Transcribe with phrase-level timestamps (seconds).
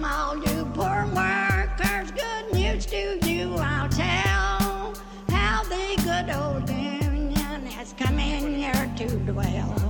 [0.00, 4.94] Come all you poor workers, good news to you I'll tell.
[5.28, 9.89] How the good old union has come in here to dwell.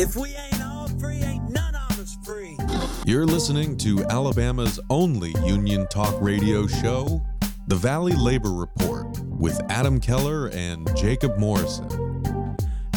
[0.00, 2.56] If we ain't all free, ain't none of us free.
[3.04, 7.20] You're listening to Alabama's only union talk radio show,
[7.66, 11.88] The Valley Labor Report, with Adam Keller and Jacob Morrison.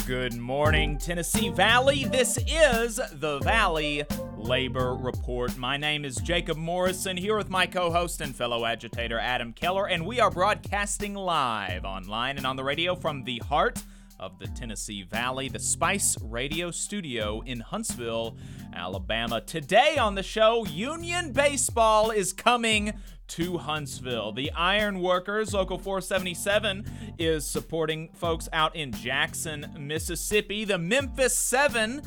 [0.06, 2.04] Good morning, Tennessee Valley.
[2.04, 4.04] This is the Valley
[4.38, 5.58] Labor Report.
[5.58, 9.88] My name is Jacob Morrison, here with my co host and fellow agitator Adam Keller,
[9.88, 13.82] and we are broadcasting live online and on the radio from the heart
[14.22, 18.38] of the Tennessee Valley, the Spice Radio Studio in Huntsville,
[18.74, 19.42] Alabama.
[19.42, 22.94] Today on the show, Union Baseball is coming
[23.30, 24.32] to Huntsville.
[24.32, 26.86] The Iron Workers, Local 477,
[27.18, 30.66] is supporting folks out in Jackson, Mississippi.
[30.66, 32.04] The Memphis 7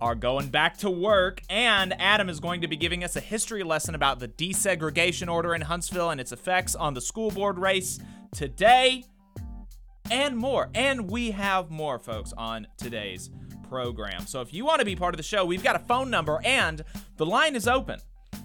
[0.00, 3.62] are going back to work, and Adam is going to be giving us a history
[3.62, 8.00] lesson about the desegregation order in Huntsville and its effects on the school board race
[8.32, 9.04] today,
[10.10, 10.70] and more.
[10.74, 13.30] And we have more, folks, on today's
[13.68, 14.26] program.
[14.26, 16.40] So if you want to be part of the show, we've got a phone number,
[16.44, 16.82] and
[17.16, 18.00] the line is open.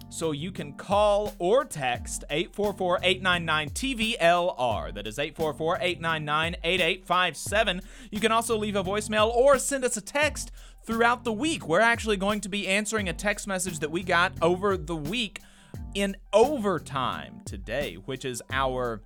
[0.10, 4.94] So you can call or text 844 899 TVLR.
[4.94, 7.82] That is 844 899 8857.
[8.10, 10.52] You can also leave a voicemail or send us a text
[10.84, 11.68] throughout the week.
[11.68, 15.42] We're actually going to be answering a text message that we got over the week
[15.94, 19.02] in overtime today, which is our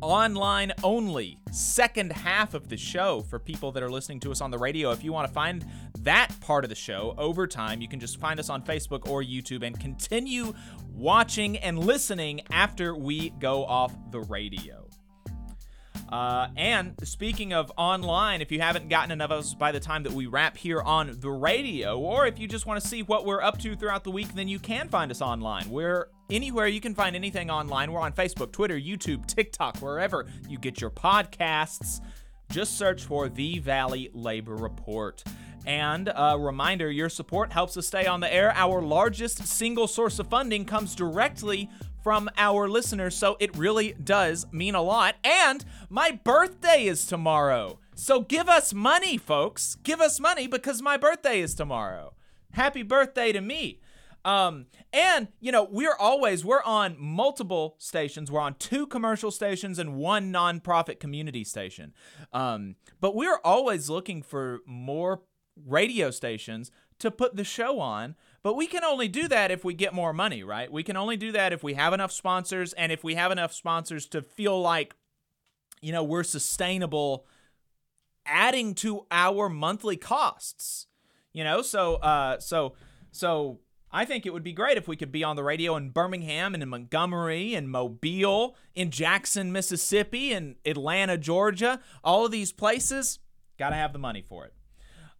[0.00, 4.50] online only second half of the show for people that are listening to us on
[4.50, 4.90] the radio.
[4.92, 5.64] If you want to find
[6.00, 9.22] that part of the show over time, you can just find us on Facebook or
[9.22, 10.54] YouTube and continue
[10.92, 14.86] watching and listening after we go off the radio.
[16.10, 20.02] Uh, and speaking of online, if you haven't gotten enough of us by the time
[20.02, 23.24] that we wrap here on the radio, or if you just want to see what
[23.24, 25.70] we're up to throughout the week, then you can find us online.
[25.70, 27.92] We're anywhere you can find anything online.
[27.92, 32.00] We're on Facebook, Twitter, YouTube, TikTok, wherever you get your podcasts.
[32.50, 35.22] Just search for The Valley Labor Report.
[35.66, 38.52] And a reminder your support helps us stay on the air.
[38.56, 41.68] Our largest single source of funding comes directly
[42.02, 45.16] from our listeners, so it really does mean a lot.
[45.22, 47.78] And my birthday is tomorrow.
[47.94, 49.76] So give us money, folks.
[49.82, 52.14] Give us money because my birthday is tomorrow.
[52.52, 53.80] Happy birthday to me.
[54.24, 58.30] Um, and you know, we're always we're on multiple stations.
[58.30, 61.94] We're on two commercial stations and one nonprofit community station.
[62.32, 65.22] Um, but we're always looking for more
[65.66, 68.14] radio stations to put the show on.
[68.42, 70.70] But we can only do that if we get more money, right?
[70.70, 73.52] We can only do that if we have enough sponsors and if we have enough
[73.52, 74.94] sponsors to feel like,
[75.82, 77.26] you know, we're sustainable
[78.24, 80.86] adding to our monthly costs.
[81.32, 82.74] You know, so uh so
[83.12, 83.60] so
[83.92, 86.54] I think it would be great if we could be on the radio in Birmingham
[86.54, 91.80] and in Montgomery and Mobile, in Jackson, Mississippi, and Atlanta, Georgia.
[92.04, 93.18] All of these places,
[93.58, 94.54] got to have the money for it.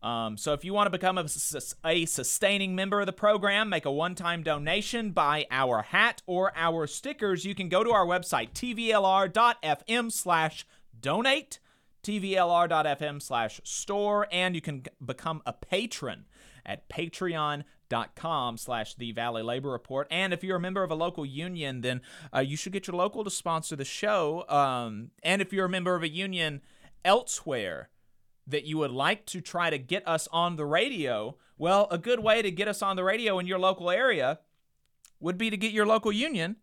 [0.06, 1.26] Um, so if you want to become a,
[1.84, 6.86] a, sustaining member of the program, make a one-time donation, buy our hat or our
[6.86, 10.64] stickers, you can go to our website, tvlr.fm slash
[10.98, 11.58] donate,
[12.02, 16.24] tvlr.fm slash store, and you can become a patron
[16.64, 17.64] at patreon.com
[18.56, 22.00] slash the valley labor report and if you're a member of a local union then
[22.34, 25.70] uh, you should get your local to sponsor the show um, and if you're a
[25.70, 26.60] member of a union
[27.04, 27.88] elsewhere
[28.50, 32.20] that you would like to try to get us on the radio, well, a good
[32.20, 34.40] way to get us on the radio in your local area
[35.20, 36.56] would be to get your local union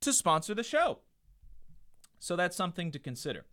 [0.00, 1.00] to sponsor the show.
[2.18, 3.46] So that's something to consider.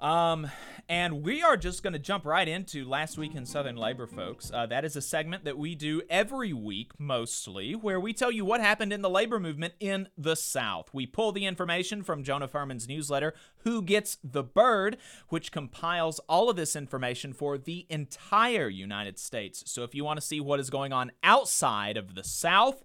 [0.00, 0.50] Um,
[0.88, 4.50] and we are just going to jump right into Last Week in Southern Labor, folks.
[4.52, 8.44] Uh, that is a segment that we do every week, mostly, where we tell you
[8.44, 10.88] what happened in the labor movement in the South.
[10.92, 14.96] We pull the information from Jonah Furman's newsletter, Who Gets the Bird,
[15.28, 19.62] which compiles all of this information for the entire United States.
[19.66, 22.82] So if you want to see what is going on outside of the South,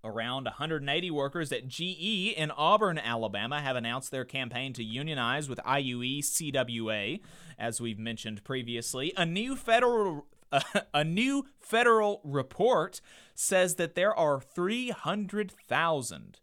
[0.03, 5.59] Around 180 workers at GE in Auburn, Alabama, have announced their campaign to unionize with
[5.59, 7.21] IUE CWA,
[7.59, 9.13] as we've mentioned previously.
[9.17, 10.27] A new federal
[10.95, 13.01] a, new federal report
[13.35, 16.41] says that there are 300,000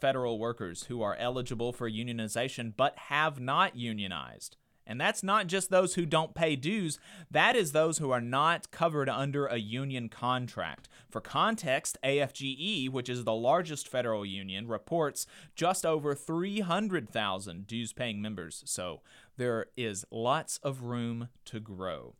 [0.00, 4.56] federal workers who are eligible for unionization but have not unionized.
[4.90, 6.98] And that's not just those who don't pay dues,
[7.30, 10.88] that is those who are not covered under a union contract.
[11.08, 18.20] For context, AFGE, which is the largest federal union, reports just over 300,000 dues paying
[18.20, 18.64] members.
[18.66, 19.02] So
[19.36, 22.16] there is lots of room to grow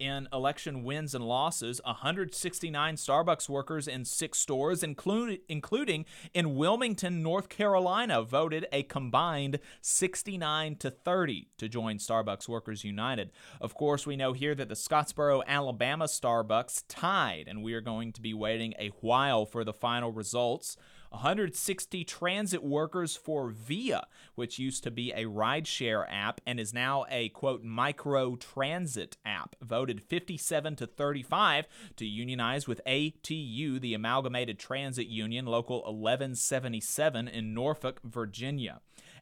[0.00, 7.22] in election wins and losses 169 Starbucks workers in six stores, include, including in Wilmington,
[7.22, 13.30] North Carolina, voted a combined 69 to 30 to join Starbucks Workers United.
[13.60, 18.12] Of course, we know here that the Scottsboro, Alabama Starbucks tied, and we are going
[18.14, 20.76] to be waiting a while for the final results.
[21.10, 27.04] 160 transit workers for Via, which used to be a rideshare app and is now
[27.10, 31.66] a quote micro transit app, voted 57 to 35
[31.96, 38.80] to unionize with ATU, the Amalgamated Transit Union, Local 1177 in Norfolk, Virginia.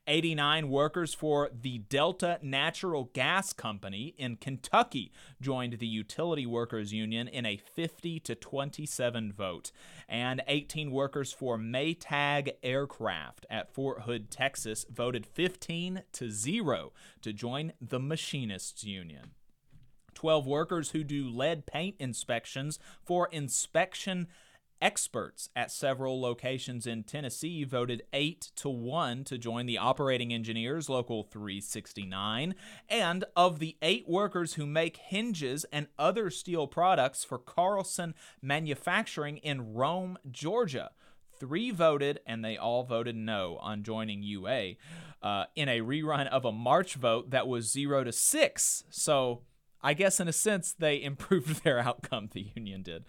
[0.09, 7.29] 89 workers for the Delta Natural Gas Company in Kentucky joined the Utility Workers Union
[7.29, 9.71] in a 50 to 27 vote.
[10.09, 17.33] And 18 workers for Maytag Aircraft at Fort Hood, Texas voted 15 to 0 to
[17.35, 19.33] join the Machinists Union.
[20.15, 24.27] 12 workers who do lead paint inspections for inspection
[24.81, 30.89] Experts at several locations in Tennessee voted 8 to 1 to join the operating engineers,
[30.89, 32.55] Local 369.
[32.89, 39.39] And of the eight workers who make hinges and other steel products for Carlson Manufacturing
[39.39, 40.91] in Rome, Georgia,
[41.39, 44.75] three voted and they all voted no on joining UA
[45.23, 48.85] uh, in a rerun of a March vote that was 0 to 6.
[48.91, 49.43] So
[49.83, 52.29] I guess in a sense they improved their outcome.
[52.33, 53.05] The union did,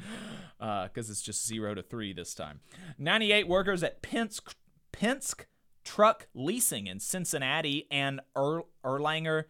[0.57, 2.61] because uh, it's just zero to three this time.
[2.97, 4.53] 98 workers at Penske,
[4.91, 5.45] Penske
[5.83, 9.45] Truck Leasing in Cincinnati and er- Erlanger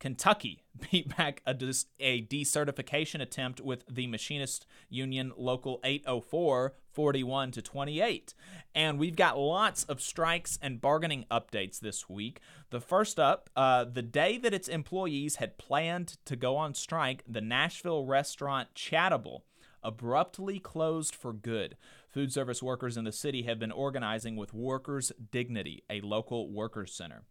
[0.00, 7.52] Kentucky beat back a, des- a decertification attempt with the Machinist Union Local 804 41
[7.52, 8.34] to 28.
[8.74, 12.40] And we've got lots of strikes and bargaining updates this week.
[12.70, 17.22] The first up, uh, the day that its employees had planned to go on strike,
[17.28, 19.42] the Nashville restaurant Chaatable
[19.82, 21.76] abruptly closed for good.
[22.08, 26.92] Food service workers in the city have been organizing with Workers Dignity, a local workers
[26.92, 27.22] center.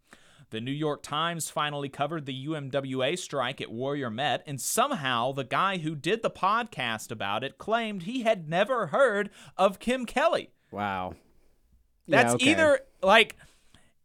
[0.52, 5.44] The New York Times finally covered the UMWA strike at Warrior Met, and somehow the
[5.44, 10.50] guy who did the podcast about it claimed he had never heard of Kim Kelly.
[10.72, 11.14] Wow.
[12.08, 12.52] That's Yeah, okay.
[12.52, 13.36] either like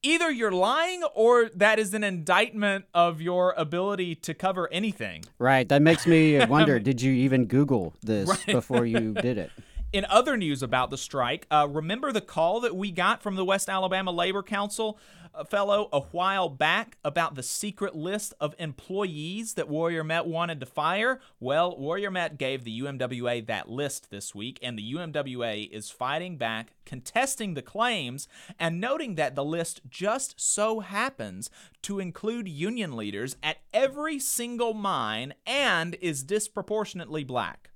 [0.02, 5.24] either you're lying or that is an indictment of your ability to cover anything.
[5.38, 5.66] Right.
[5.66, 9.50] That makes me wonder did you even Google this before you did it?
[9.94, 13.44] In other news about the strike, uh, remember the call that we got from the
[13.44, 14.98] West Alabama Labor Council
[15.42, 20.66] fellow a while back about the secret list of employees that Warrior Met wanted to
[20.66, 21.20] fire?
[21.40, 26.36] Well, Warrior Met gave the UMWA that list this week, and the UMWA is fighting
[26.36, 31.50] back, contesting the claims, and noting that the list just so happens
[31.82, 37.70] to include union leaders at every single mine and is disproportionately black.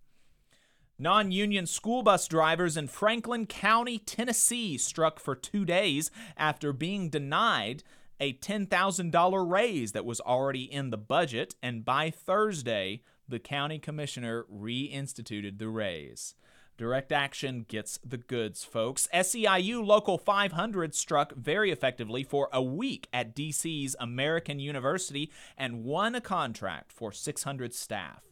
[1.00, 7.08] Non union school bus drivers in Franklin County, Tennessee, struck for two days after being
[7.08, 7.84] denied
[8.18, 14.44] a $10,000 raise that was already in the budget, and by Thursday, the county commissioner
[14.52, 16.34] reinstituted the raise.
[16.76, 19.08] Direct action gets the goods, folks.
[19.14, 26.16] SEIU Local 500 struck very effectively for a week at DC's American University and won
[26.16, 28.27] a contract for 600 staff.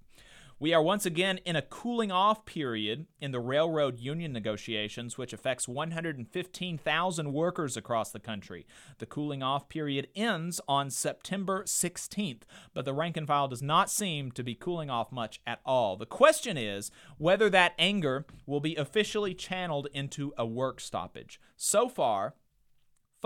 [0.59, 5.35] We are once again in a cooling off period in the railroad union negotiations, which
[5.35, 8.67] affects 115,000 workers across the country.
[8.97, 13.91] The cooling off period ends on September 16th, but the rank and file does not
[13.91, 15.95] seem to be cooling off much at all.
[15.95, 21.39] The question is whether that anger will be officially channeled into a work stoppage.
[21.59, 22.35] So far,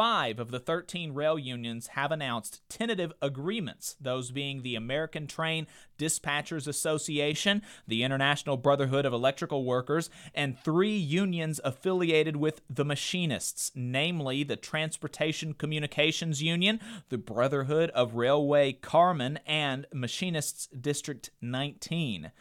[0.00, 5.66] Five of the 13 rail unions have announced tentative agreements, those being the American Train
[5.98, 13.72] Dispatchers Association, the International Brotherhood of Electrical Workers, and three unions affiliated with the machinists,
[13.74, 16.80] namely the Transportation Communications Union,
[17.10, 22.32] the Brotherhood of Railway Carmen, and Machinists District 19.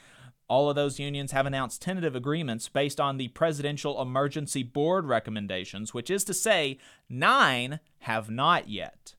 [0.49, 5.93] All of those unions have announced tentative agreements based on the Presidential Emergency Board recommendations,
[5.93, 9.13] which is to say, nine have not yet.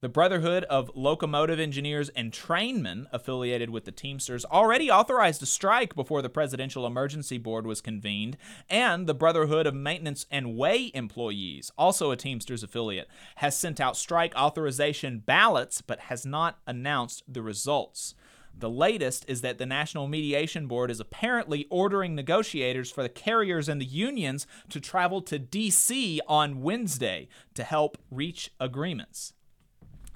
[0.00, 5.94] The Brotherhood of Locomotive Engineers and Trainmen, affiliated with the Teamsters, already authorized a strike
[5.94, 8.36] before the Presidential Emergency Board was convened,
[8.68, 13.96] and the Brotherhood of Maintenance and Way Employees, also a Teamsters affiliate, has sent out
[13.96, 18.16] strike authorization ballots but has not announced the results.
[18.56, 23.68] The latest is that the National Mediation Board is apparently ordering negotiators for the carriers
[23.68, 26.20] and the unions to travel to D.C.
[26.28, 29.32] on Wednesday to help reach agreements.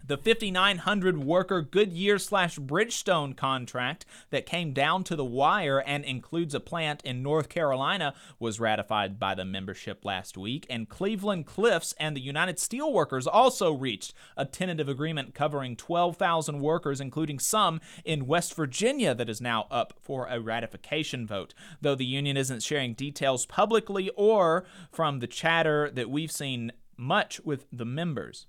[0.09, 6.55] The 5,900 worker Goodyear slash Bridgestone contract that came down to the wire and includes
[6.55, 11.93] a plant in North Carolina was ratified by the membership last week, and Cleveland Cliffs
[11.99, 18.29] and the United Steelworkers also reached a tentative agreement covering 12,000 workers, including some in
[18.29, 21.53] West Virginia, that is now up for a ratification vote.
[21.81, 27.41] Though the union isn't sharing details publicly or from the chatter that we've seen much
[27.41, 28.47] with the members.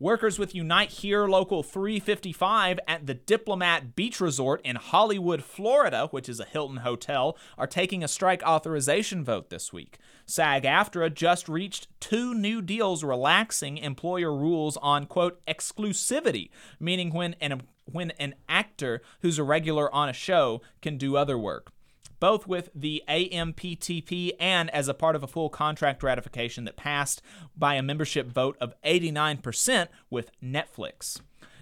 [0.00, 6.28] Workers with Unite Here Local 355 at the Diplomat Beach Resort in Hollywood, Florida, which
[6.28, 9.98] is a Hilton hotel, are taking a strike authorization vote this week.
[10.24, 17.34] SAG AFTRA just reached two new deals relaxing employer rules on, quote, exclusivity, meaning when
[17.40, 21.72] an, when an actor who's a regular on a show can do other work
[22.20, 27.22] both with the AMPTP and as a part of a full contract ratification that passed
[27.56, 31.20] by a membership vote of 89% with Netflix.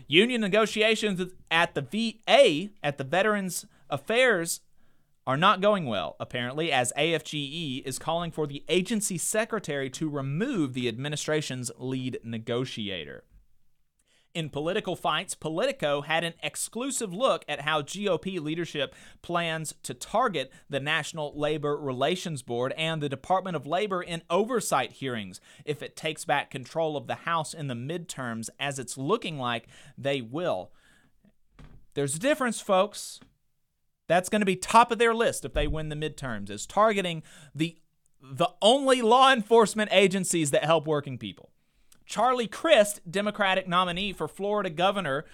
[0.09, 1.21] Union negotiations
[1.51, 4.61] at the VA, at the Veterans Affairs,
[5.27, 10.73] are not going well, apparently, as AFGE is calling for the agency secretary to remove
[10.73, 13.25] the administration's lead negotiator.
[14.37, 20.53] In political fights, Politico had an exclusive look at how GOP leadership plans to target
[20.69, 25.97] the National Labor Relations Board and the Department of Labor in oversight hearings if it
[25.97, 30.71] takes back control of the House in the midterms, as it's looking like they will.
[31.95, 33.21] There's a difference, folks.
[34.07, 37.23] That's going to be top of their list if they win the midterms, is targeting
[37.55, 37.79] the
[38.21, 41.53] the only law enforcement agencies that help working people.
[42.07, 45.27] Charlie Crist, Democratic nominee for Florida governor,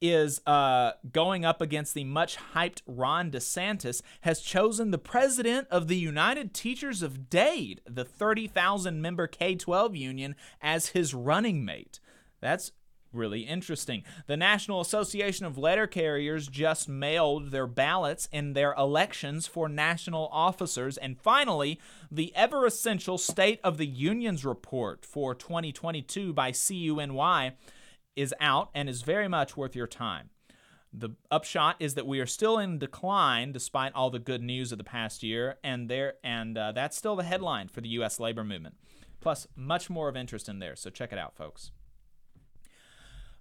[0.00, 5.88] is uh, going up against the much hyped Ron DeSantis, has chosen the president of
[5.88, 12.00] the United Teachers of Dade, the 30,000 member K 12 union, as his running mate.
[12.40, 12.72] That's
[13.14, 14.02] really interesting.
[14.26, 20.28] The National Association of Letter Carriers just mailed their ballots in their elections for national
[20.32, 20.96] officers.
[20.96, 21.80] And finally,
[22.10, 27.52] the ever essential State of the Unions report for 2022 by CUNY
[28.16, 30.30] is out and is very much worth your time.
[30.96, 34.78] The upshot is that we are still in decline despite all the good news of
[34.78, 38.20] the past year, and there and uh, that's still the headline for the U.S.
[38.20, 38.76] labor movement.
[39.20, 40.76] Plus, much more of interest in there.
[40.76, 41.72] So check it out, folks.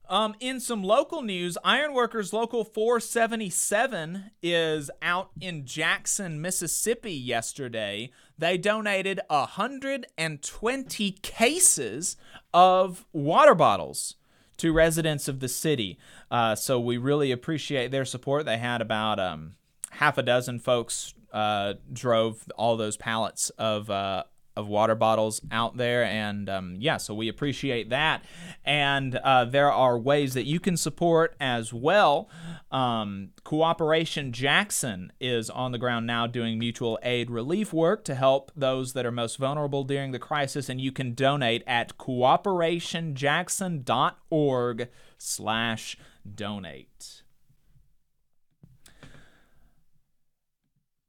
[0.09, 8.11] Um, in some local news, Ironworkers Local 477 is out in Jackson, Mississippi yesterday.
[8.37, 12.17] They donated 120 cases
[12.53, 14.15] of water bottles
[14.57, 15.97] to residents of the city.
[16.29, 18.45] Uh, so we really appreciate their support.
[18.45, 19.53] They had about um,
[19.91, 24.23] half a dozen folks uh, drove all those pallets of uh,
[24.55, 28.23] of water bottles out there and um, yeah so we appreciate that.
[28.63, 32.29] And uh, there are ways that you can support as well.
[32.71, 38.51] Um, cooperation jackson is on the ground now doing mutual aid relief work to help
[38.55, 45.97] those that are most vulnerable during the crisis and you can donate at cooperationjackson.org slash
[46.35, 47.23] donate.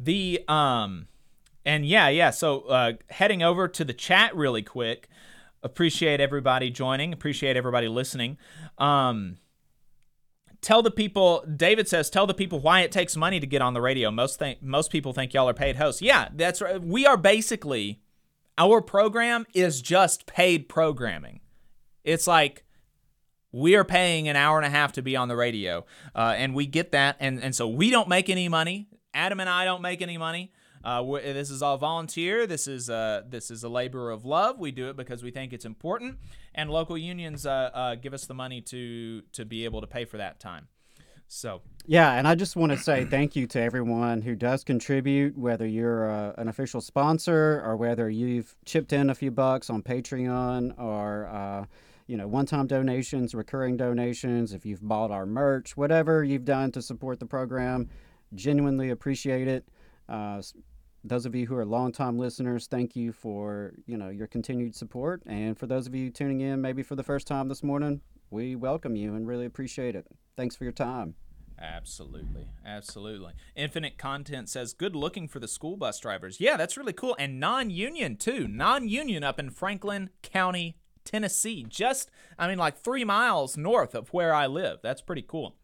[0.01, 1.07] The um
[1.65, 2.31] and yeah, yeah.
[2.31, 5.09] So uh, heading over to the chat really quick.
[5.63, 7.13] Appreciate everybody joining.
[7.13, 8.37] Appreciate everybody listening.
[8.79, 9.39] Um,
[10.61, 11.45] tell the people.
[11.57, 14.11] David says, tell the people why it takes money to get on the radio.
[14.11, 16.03] Most think most people think y'all are paid hosts.
[16.03, 16.83] Yeah, that's right.
[16.83, 18.01] We are basically
[18.59, 21.41] our program is just paid programming.
[22.05, 22.65] It's like
[23.53, 26.55] we are paying an hour and a half to be on the radio, uh, and
[26.55, 28.89] we get that, and and so we don't make any money.
[29.15, 30.53] Adam and I don't make any money.
[30.85, 32.47] Uh, this is all volunteer.
[32.47, 34.59] This is uh, this is a labor of love.
[34.59, 36.19] We do it because we think it's important,
[36.55, 40.05] and local unions uh, uh give us the money to to be able to pay
[40.05, 40.69] for that time.
[41.27, 45.37] So yeah, and I just want to say thank you to everyone who does contribute,
[45.39, 49.83] whether you're uh, an official sponsor or whether you've chipped in a few bucks on
[49.83, 51.65] Patreon or uh,
[52.07, 54.53] you know one-time donations, recurring donations.
[54.53, 57.89] If you've bought our merch, whatever you've done to support the program,
[58.35, 59.67] genuinely appreciate it.
[60.09, 60.43] Uh,
[61.05, 65.23] those of you who are longtime listeners, thank you for you know your continued support.
[65.27, 68.57] And for those of you tuning in, maybe for the first time this morning, we
[68.57, 70.07] welcome you and really appreciate it.
[70.37, 71.15] Thanks for your time.
[71.61, 72.49] Absolutely.
[72.67, 73.33] Absolutely.
[73.55, 76.41] Infinite Content says, good looking for the school bus drivers.
[76.41, 77.15] Yeah, that's really cool.
[77.19, 78.49] And non union, too.
[78.49, 81.65] Non union up in Franklin County, Tennessee.
[81.69, 84.81] Just, I mean, like three miles north of where I live.
[84.83, 85.55] That's pretty cool.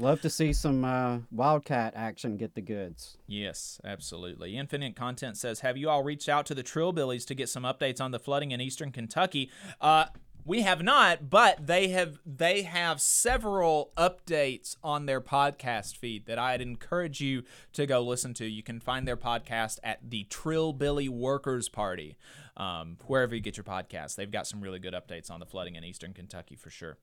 [0.00, 3.18] Love to see some uh, Wildcat action get the goods.
[3.26, 4.56] Yes, absolutely.
[4.56, 8.00] Infinite Content says, Have you all reached out to the Trillbillies to get some updates
[8.00, 9.50] on the flooding in eastern Kentucky?
[9.78, 10.06] Uh,
[10.46, 16.38] we have not, but they have they have several updates on their podcast feed that
[16.38, 17.42] I'd encourage you
[17.74, 18.46] to go listen to.
[18.46, 22.16] You can find their podcast at the Trillbilly Workers Party,
[22.56, 24.16] um, wherever you get your podcast.
[24.16, 26.96] They've got some really good updates on the flooding in eastern Kentucky for sure.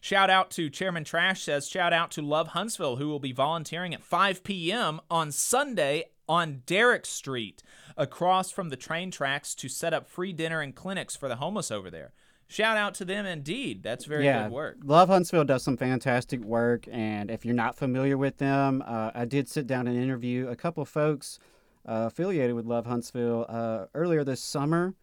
[0.00, 3.94] Shout out to Chairman Trash says, shout out to Love Huntsville, who will be volunteering
[3.94, 5.00] at 5 p.m.
[5.10, 7.62] on Sunday on Derrick Street,
[7.96, 11.70] across from the train tracks to set up free dinner and clinics for the homeless
[11.70, 12.12] over there.
[12.50, 13.82] Shout out to them indeed.
[13.82, 14.76] That's very yeah, good work.
[14.82, 16.86] Love Huntsville does some fantastic work.
[16.90, 20.56] And if you're not familiar with them, uh, I did sit down and interview a
[20.56, 21.38] couple folks
[21.86, 24.94] uh, affiliated with Love Huntsville uh, earlier this summer.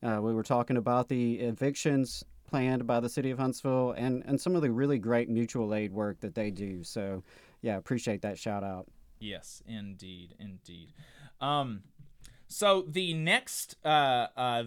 [0.00, 4.38] Uh, we were talking about the evictions planned by the city of Huntsville and, and
[4.38, 6.84] some of the really great mutual aid work that they do.
[6.84, 7.22] So,
[7.62, 8.86] yeah, appreciate that shout out.
[9.20, 10.92] Yes, indeed, indeed.
[11.40, 11.80] Um,
[12.48, 14.64] so the next, uh, uh,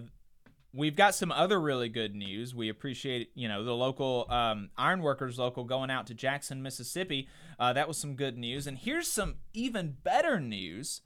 [0.74, 2.56] we've got some other really good news.
[2.56, 7.28] We appreciate, you know, the local um, ironworkers local going out to Jackson, Mississippi.
[7.56, 8.66] Uh, that was some good news.
[8.66, 11.02] And here's some even better news.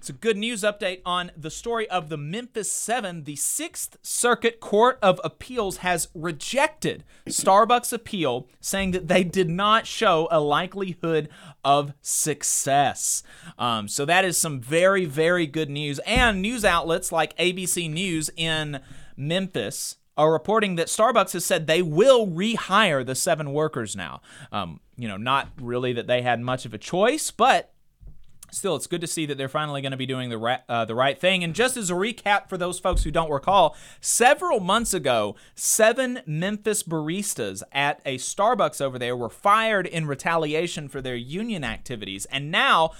[0.00, 3.24] It's a good news update on the story of the Memphis 7.
[3.24, 9.86] The Sixth Circuit Court of Appeals has rejected Starbucks' appeal, saying that they did not
[9.86, 11.28] show a likelihood
[11.62, 13.22] of success.
[13.58, 15.98] Um, so that is some very, very good news.
[16.06, 18.80] And news outlets like ABC News in
[19.18, 24.22] Memphis are reporting that Starbucks has said they will rehire the seven workers now.
[24.50, 27.74] Um, you know, not really that they had much of a choice, but
[28.52, 30.84] still, it's good to see that they're finally going to be doing the right, uh,
[30.84, 31.44] the right thing.
[31.44, 36.20] And just as a recap for those folks who don't recall, several months ago, seven
[36.26, 42.26] Memphis baristas at a Starbucks over there were fired in retaliation for their union activities.
[42.26, 42.92] And now,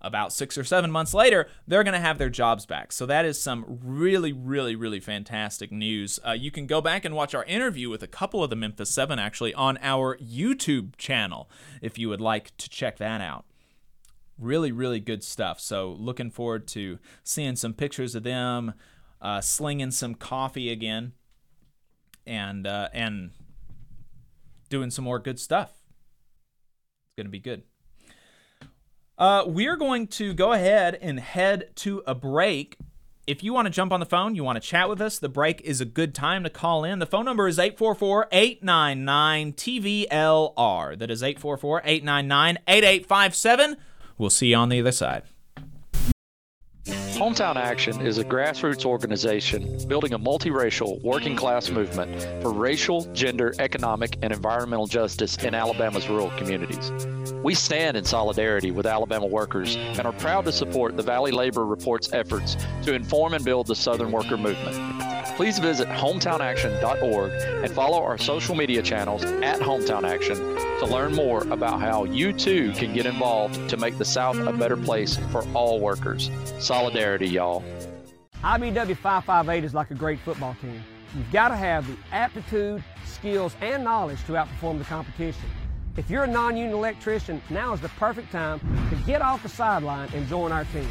[0.00, 2.92] about six or seven months later, they're going to have their jobs back.
[2.92, 6.20] So that is some really, really, really fantastic news.
[6.26, 8.90] Uh, you can go back and watch our interview with a couple of the Memphis
[8.90, 11.50] Seven actually on our YouTube channel
[11.82, 13.44] if you would like to check that out
[14.38, 15.60] really, really good stuff.
[15.60, 18.74] So looking forward to seeing some pictures of them
[19.20, 21.12] uh, slinging some coffee again,
[22.26, 23.30] and uh, and
[24.68, 25.70] doing some more good stuff.
[25.70, 27.62] It's gonna be good.
[29.16, 32.76] Uh, we're going to go ahead and head to a break.
[33.26, 35.28] If you want to jump on the phone, you want to chat with us, the
[35.28, 37.00] break is a good time to call in.
[37.00, 40.98] The phone number is 844 899 TVLR.
[40.98, 43.76] That is 844 899 8857.
[44.18, 45.22] We'll see you on the other side.
[47.18, 53.54] Hometown Action is a grassroots organization building a multiracial working class movement for racial, gender,
[53.58, 56.92] economic, and environmental justice in Alabama's rural communities.
[57.42, 61.66] We stand in solidarity with Alabama workers and are proud to support the Valley Labor
[61.66, 64.76] Report's efforts to inform and build the Southern worker movement
[65.38, 67.30] please visit hometownaction.org
[67.62, 70.34] and follow our social media channels at Hometown Action
[70.80, 74.52] to learn more about how you too can get involved to make the South a
[74.52, 76.28] better place for all workers.
[76.58, 77.62] Solidarity, y'all.
[78.42, 80.82] IBEW 558 is like a great football team.
[81.16, 85.48] You've got to have the aptitude, skills, and knowledge to outperform the competition.
[85.96, 88.58] If you're a non union electrician, now is the perfect time
[88.90, 90.88] to get off the sideline and join our team.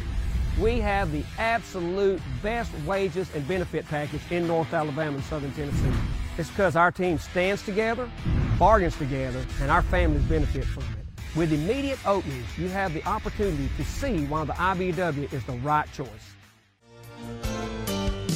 [0.60, 5.92] We have the absolute best wages and benefit package in North Alabama and Southern Tennessee.
[6.36, 8.10] It's because our team stands together,
[8.58, 11.36] bargains together, and our families benefit from it.
[11.36, 15.90] With immediate openings, you have the opportunity to see why the IBEW is the right
[15.92, 16.08] choice.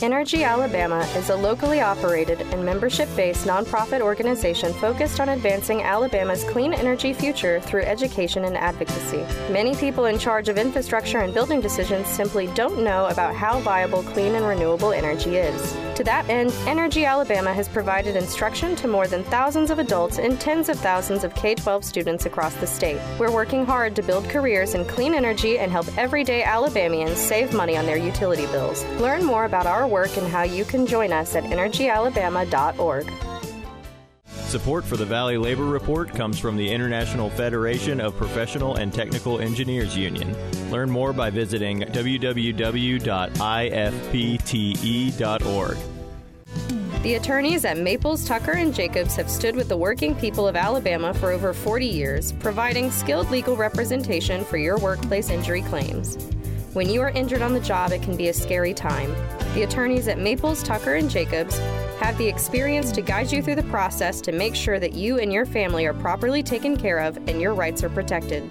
[0.03, 6.43] Energy Alabama is a locally operated and membership based nonprofit organization focused on advancing Alabama's
[6.43, 9.25] clean energy future through education and advocacy.
[9.53, 14.03] Many people in charge of infrastructure and building decisions simply don't know about how viable
[14.03, 15.73] clean and renewable energy is.
[15.97, 20.41] To that end, Energy Alabama has provided instruction to more than thousands of adults and
[20.41, 23.01] tens of thousands of K 12 students across the state.
[23.21, 27.77] We're working hard to build careers in clean energy and help everyday Alabamians save money
[27.77, 28.85] on their utility bills.
[28.99, 33.13] Learn more about our work and how you can join us at energyalabama.org.
[34.53, 39.41] Support for the Valley Labor Report comes from the International Federation of Professional and Technical
[39.41, 40.37] Engineers Union.
[40.71, 42.99] Learn more by visiting www.ifpte.org.
[47.03, 51.13] The attorneys at Maples, Tucker, and Jacobs have stood with the working people of Alabama
[51.15, 56.17] for over 40 years, providing skilled legal representation for your workplace injury claims.
[56.73, 59.15] When you are injured on the job, it can be a scary time.
[59.53, 61.59] The attorneys at Maples, Tucker, and Jacobs
[62.01, 65.31] have the experience to guide you through the process to make sure that you and
[65.31, 68.51] your family are properly taken care of and your rights are protected.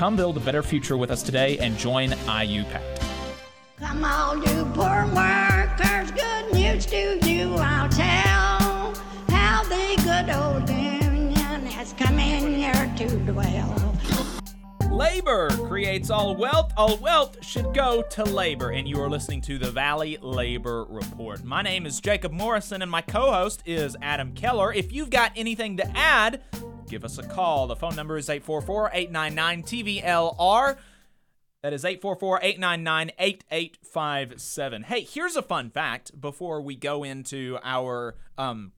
[0.00, 3.02] Come build a better future with us today and join IUPAT.
[3.76, 8.94] Come on, you poor workers, good news to you I'll tell.
[9.28, 13.94] How the good old union has come in here to dwell.
[14.90, 16.72] Labor creates all wealth.
[16.78, 18.70] All wealth should go to labor.
[18.70, 21.44] And you are listening to the Valley Labor Report.
[21.44, 24.72] My name is Jacob Morrison, and my co host is Adam Keller.
[24.72, 26.42] If you've got anything to add,
[26.90, 27.68] give us a call.
[27.68, 30.76] The phone number is 844 899 TVLR.
[31.62, 34.82] That is 844 899 8857.
[34.82, 38.72] Hey, here's a fun fact before we go into our um,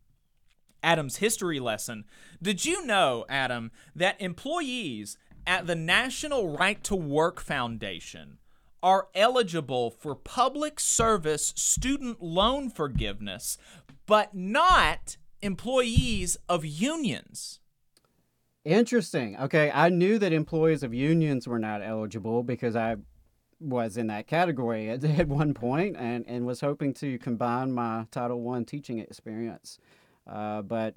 [0.83, 2.05] Adam's history lesson.
[2.43, 8.39] Did you know, Adam, that employees at the National Right to Work Foundation
[8.83, 13.57] are eligible for public service student loan forgiveness,
[14.07, 17.61] but not employees of unions?
[18.65, 19.37] Interesting.
[19.39, 22.97] Okay, I knew that employees of unions were not eligible because I
[23.59, 28.07] was in that category at, at one point and, and was hoping to combine my
[28.11, 29.79] Title One teaching experience.
[30.27, 30.95] Uh, but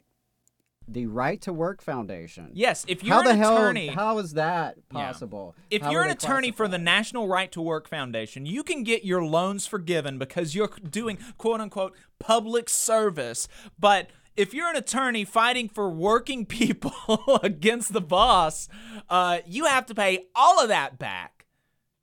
[0.87, 2.51] the Right to Work Foundation.
[2.53, 5.07] Yes, if you're how an the hell, attorney, how is that Yeah.
[5.07, 5.55] possible?
[5.71, 9.03] If How you're an attorney for the National Right to Work Foundation, you can get
[9.03, 13.47] your loans forgiven because you're doing quote unquote public service.
[13.79, 18.67] But if you're an attorney fighting for working people against the boss,
[19.09, 21.45] uh, you have to pay all of that back.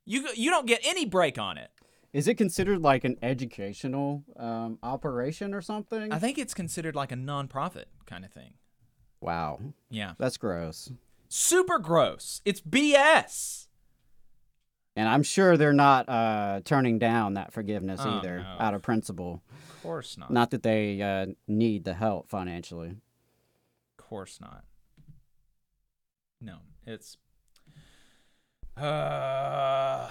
[0.04, 1.70] You you don't get any break on it.
[2.12, 6.12] Is it considered like an educational um, operation or something?
[6.12, 8.54] I think it's considered like a nonprofit kind of thing.
[9.20, 9.60] Wow.
[9.88, 10.12] Yeah.
[10.18, 10.92] That's gross.
[11.28, 12.42] Super gross.
[12.44, 13.68] It's BS.
[14.94, 18.56] And I'm sure they're not uh, turning down that forgiveness Oh, either no.
[18.60, 19.42] out of principle.
[19.50, 20.30] Of course not.
[20.30, 22.90] Not that they uh, need the help financially.
[22.90, 24.64] Of course not.
[26.40, 27.16] No, it's
[28.76, 30.10] uh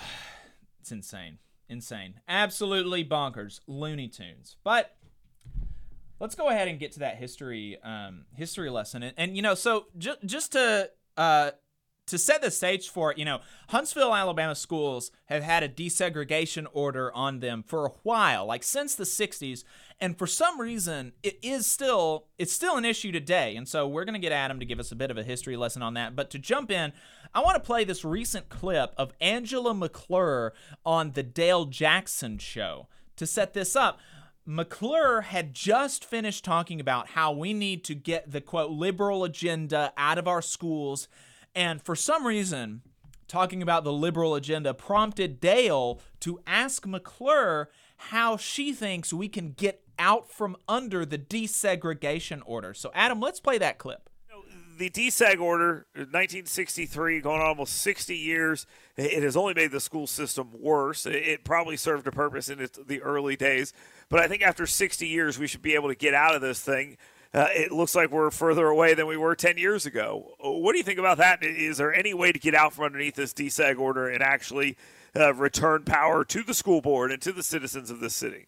[0.79, 1.37] it's insane.
[1.69, 2.15] Insane.
[2.27, 3.59] Absolutely bonkers.
[3.67, 4.55] Looney Tunes.
[4.63, 4.95] But
[6.19, 9.03] let's go ahead and get to that history um history lesson.
[9.03, 11.51] And, and you know, so ju- just to uh
[12.11, 16.67] to set the stage for it, you know, Huntsville, Alabama schools have had a desegregation
[16.73, 19.63] order on them for a while, like since the 60s,
[19.99, 23.55] and for some reason it is still it's still an issue today.
[23.55, 25.55] And so we're going to get Adam to give us a bit of a history
[25.55, 26.15] lesson on that.
[26.15, 26.91] But to jump in,
[27.33, 30.53] I want to play this recent clip of Angela McClure
[30.85, 33.99] on the Dale Jackson show to set this up.
[34.45, 39.93] McClure had just finished talking about how we need to get the quote liberal agenda
[39.95, 41.07] out of our schools.
[41.55, 42.81] And for some reason,
[43.27, 49.51] talking about the liberal agenda prompted Dale to ask McClure how she thinks we can
[49.51, 52.73] get out from under the desegregation order.
[52.73, 54.09] So, Adam, let's play that clip.
[54.77, 58.65] the deseg order 1963 going on almost 60 years
[58.97, 62.67] it has only made the school system worse it it probably served a purpose in
[62.87, 63.73] the early days
[64.09, 66.61] but i think after 60 years we should be able to get out of this
[66.61, 66.97] thing
[67.33, 70.77] uh, it looks like we're further away than we were 10 years ago what do
[70.77, 73.79] you think about that is there any way to get out from underneath this deseg
[73.79, 74.77] order and actually
[75.15, 78.47] uh, return power to the school board and to the citizens of this city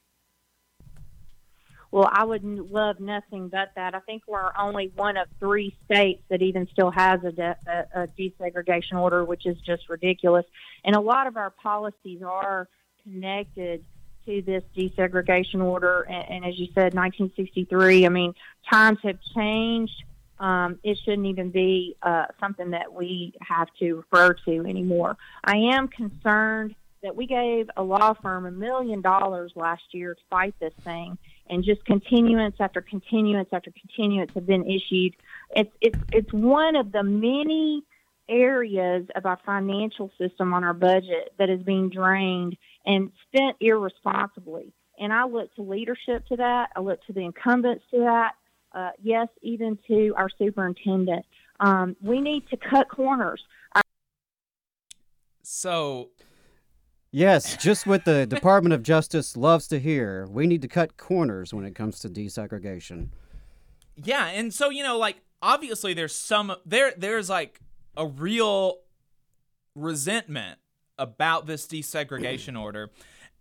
[1.93, 3.93] Well, I would love nothing but that.
[3.93, 8.01] I think we're only one of three states that even still has a, de- a,
[8.01, 10.43] a desegregation order, which is just ridiculous.
[10.83, 12.67] And a lot of our policies are
[13.03, 13.85] connected
[14.25, 16.01] to this desegregation order.
[16.01, 18.05] And, and as you said, 1963.
[18.05, 18.33] I mean,
[18.69, 20.03] times have changed.
[20.39, 25.15] Um, it shouldn't even be uh, something that we have to refer to anymore.
[25.43, 30.21] I am concerned that we gave a law firm a million dollars last year to
[30.29, 31.17] fight this thing,
[31.49, 35.15] and just continuance after continuance after continuance have been issued.
[35.55, 37.83] It's it's it's one of the many
[38.29, 44.73] areas of our financial system on our budget that is being drained and spent irresponsibly.
[44.99, 46.69] And I look to leadership to that.
[46.75, 48.33] I look to the incumbents to that.
[48.73, 51.25] Uh, yes, even to our superintendent.
[51.59, 53.43] Um, we need to cut corners.
[55.43, 56.09] So,
[57.15, 60.25] Yes, just what the Department of Justice loves to hear.
[60.25, 63.09] We need to cut corners when it comes to desegregation.
[63.95, 67.59] Yeah, and so you know, like obviously there's some there there's like
[67.95, 68.79] a real
[69.75, 70.57] resentment
[70.97, 72.91] about this desegregation order.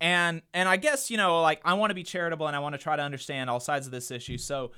[0.01, 2.73] And and I guess, you know, like I want to be charitable and I want
[2.73, 4.37] to try to understand all sides of this issue.
[4.37, 4.71] So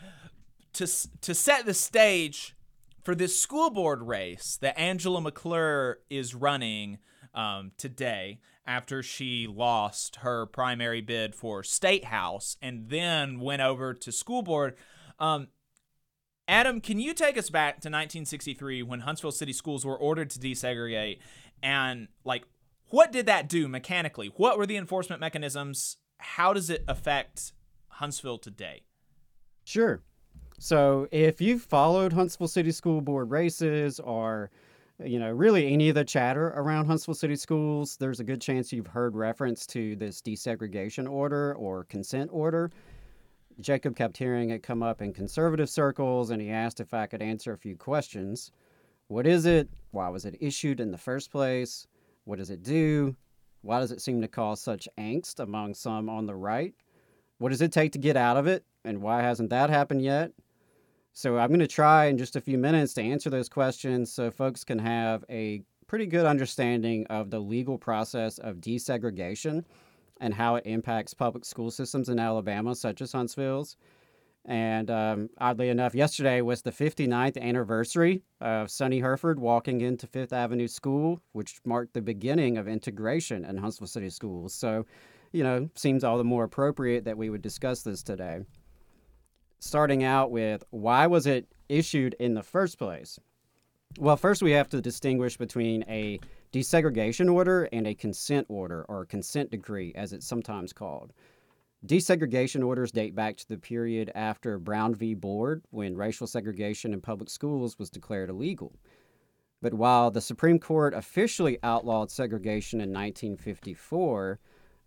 [0.73, 0.87] to
[1.21, 2.55] to set the stage
[3.03, 6.99] for this school board race that Angela McClure is running
[7.33, 13.93] um, today after she lost her primary bid for state house and then went over
[13.93, 14.75] to school board.
[15.19, 15.47] Um,
[16.47, 20.39] Adam, can you take us back to 1963 when Huntsville City Schools were ordered to
[20.39, 21.19] desegregate
[21.61, 22.43] and like
[22.95, 24.31] what did that do mechanically?
[24.37, 25.97] What were the enforcement mechanisms?
[26.17, 27.51] How does it affect
[27.89, 28.83] Huntsville today?
[29.65, 30.01] Sure.
[30.59, 34.49] So if you've followed Huntsville City School Board races or
[35.03, 38.71] you know, really any of the chatter around Huntsville City Schools, there's a good chance
[38.71, 42.71] you've heard reference to this desegregation order or consent order.
[43.59, 47.21] Jacob kept hearing it come up in conservative circles, and he asked if I could
[47.21, 48.51] answer a few questions.
[49.09, 49.67] What is it?
[49.91, 51.87] Why was it issued in the first place?
[52.25, 53.15] What does it do?
[53.61, 56.73] Why does it seem to cause such angst among some on the right?
[57.37, 58.63] What does it take to get out of it?
[58.83, 60.31] And why hasn't that happened yet?
[61.13, 64.29] So I'm going to try in just a few minutes to answer those questions so
[64.29, 69.63] folks can have a pretty good understanding of the legal process of desegregation
[70.19, 73.77] and how it impacts public school systems in Alabama, such as Huntsville's.
[74.47, 80.33] And um, oddly enough, yesterday was the 59th anniversary of Sonnie Hereford walking into Fifth
[80.33, 84.53] Avenue School, which marked the beginning of integration in Huntsville City Schools.
[84.53, 84.85] So,
[85.31, 88.41] you know, seems all the more appropriate that we would discuss this today.
[89.59, 93.17] Starting out with why was it issued in the first place?
[93.97, 96.19] Well, first we have to distinguish between a
[96.53, 101.13] desegregation order and a consent order or consent decree, as it's sometimes called.
[101.85, 105.13] Desegregation orders date back to the period after Brown v.
[105.13, 108.73] Board, when racial segregation in public schools was declared illegal.
[109.61, 114.39] But while the Supreme Court officially outlawed segregation in 1954,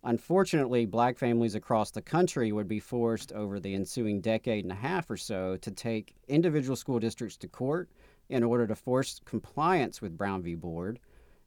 [0.03, 4.75] unfortunately, black families across the country would be forced over the ensuing decade and a
[4.75, 7.89] half or so to take individual school districts to court
[8.27, 10.53] in order to force compliance with Brown v.
[10.53, 10.99] Board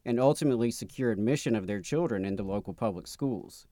[0.06, 3.66] and ultimately secure admission of their children into local public schools.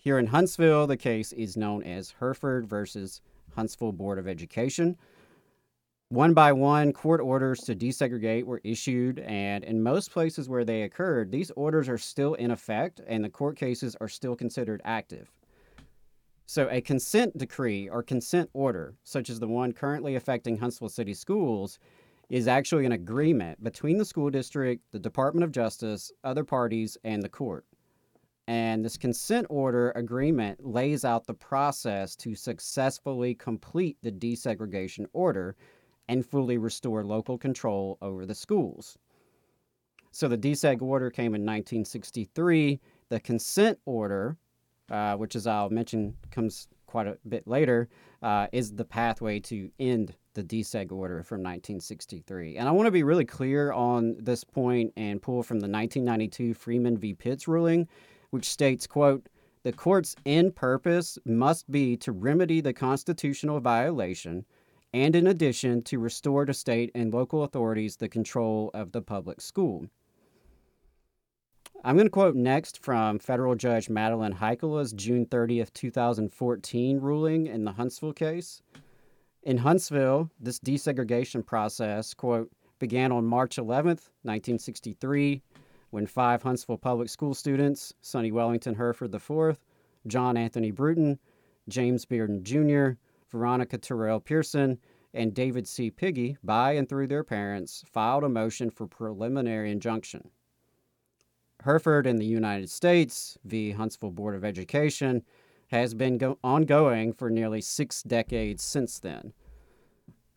[0.00, 3.20] Here in Huntsville, the case is known as Hereford versus
[3.56, 4.96] Huntsville Board of Education.
[6.08, 10.82] One by one, court orders to desegregate were issued, and in most places where they
[10.82, 15.32] occurred, these orders are still in effect and the court cases are still considered active.
[16.46, 21.12] So, a consent decree or consent order, such as the one currently affecting Huntsville City
[21.12, 21.80] Schools,
[22.30, 27.20] is actually an agreement between the school district, the Department of Justice, other parties, and
[27.20, 27.66] the court.
[28.48, 35.54] And this consent order agreement lays out the process to successfully complete the desegregation order
[36.08, 38.96] and fully restore local control over the schools.
[40.12, 42.80] So the deseg order came in 1963.
[43.10, 44.38] The consent order,
[44.90, 47.90] uh, which as I'll mention comes quite a bit later,
[48.22, 52.56] uh, is the pathway to end the deseg order from 1963.
[52.56, 56.54] And I want to be really clear on this point and pull from the 1992
[56.54, 57.12] Freeman v.
[57.12, 57.86] Pitts ruling
[58.30, 59.28] which states, quote,
[59.64, 64.44] the court's end purpose must be to remedy the constitutional violation
[64.94, 69.40] and, in addition, to restore to state and local authorities the control of the public
[69.40, 69.86] school.
[71.84, 77.64] I'm going to quote next from Federal Judge Madeline Haikala's June 30th, 2014 ruling in
[77.64, 78.62] the Huntsville case.
[79.44, 85.42] In Huntsville, this desegregation process, quote, began on March 11th, 1963,
[85.90, 89.58] when five Huntsville public school students, Sonnie Wellington Hereford IV,
[90.06, 91.18] John Anthony Bruton,
[91.68, 92.98] James Bearden Jr.,
[93.30, 94.78] Veronica Terrell Pearson,
[95.14, 95.90] and David C.
[95.90, 100.30] Piggee, by and through their parents, filed a motion for preliminary injunction.
[101.64, 103.72] Hereford in the United States, v.
[103.72, 105.22] Huntsville Board of Education,
[105.68, 109.32] has been go- ongoing for nearly six decades since then.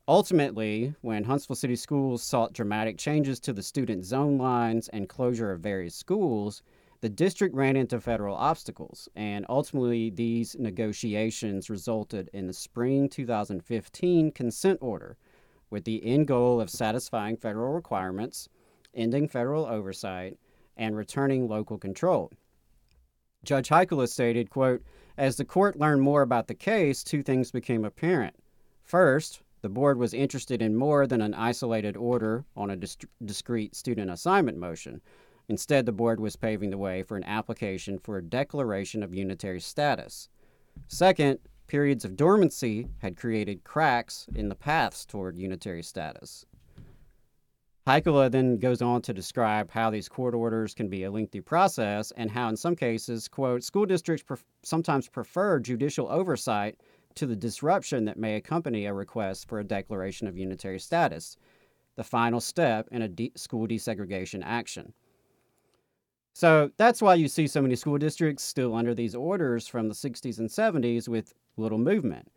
[0.07, 5.51] Ultimately, when Huntsville City Schools sought dramatic changes to the student zone lines and closure
[5.51, 6.63] of various schools,
[7.01, 14.31] the district ran into federal obstacles, and ultimately, these negotiations resulted in the spring 2015
[14.31, 15.17] consent order
[15.69, 18.49] with the end goal of satisfying federal requirements,
[18.93, 20.37] ending federal oversight,
[20.77, 22.31] and returning local control.
[23.43, 24.83] Judge Haikala stated, quote,
[25.17, 28.35] As the court learned more about the case, two things became apparent.
[28.83, 33.75] First, the board was interested in more than an isolated order on a dis- discrete
[33.75, 35.01] student assignment motion.
[35.49, 39.59] Instead, the board was paving the way for an application for a declaration of unitary
[39.59, 40.29] status.
[40.87, 46.45] Second, periods of dormancy had created cracks in the paths toward unitary status.
[47.87, 52.11] Haikala then goes on to describe how these court orders can be a lengthy process
[52.11, 54.23] and how, in some cases, quote, school districts
[54.63, 56.79] sometimes prefer judicial oversight
[57.15, 61.37] to the disruption that may accompany a request for a declaration of unitary status,
[61.95, 64.93] the final step in a de- school desegregation action.
[66.33, 69.95] So that's why you see so many school districts still under these orders from the
[69.95, 72.31] 60s and 70s with little movement.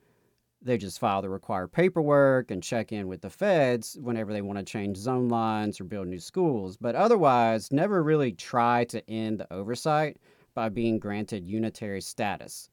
[0.61, 4.59] They just file the required paperwork and check in with the feds whenever they want
[4.59, 9.39] to change zone lines or build new schools, but otherwise never really try to end
[9.39, 10.17] the oversight
[10.55, 12.71] by being granted unitary status.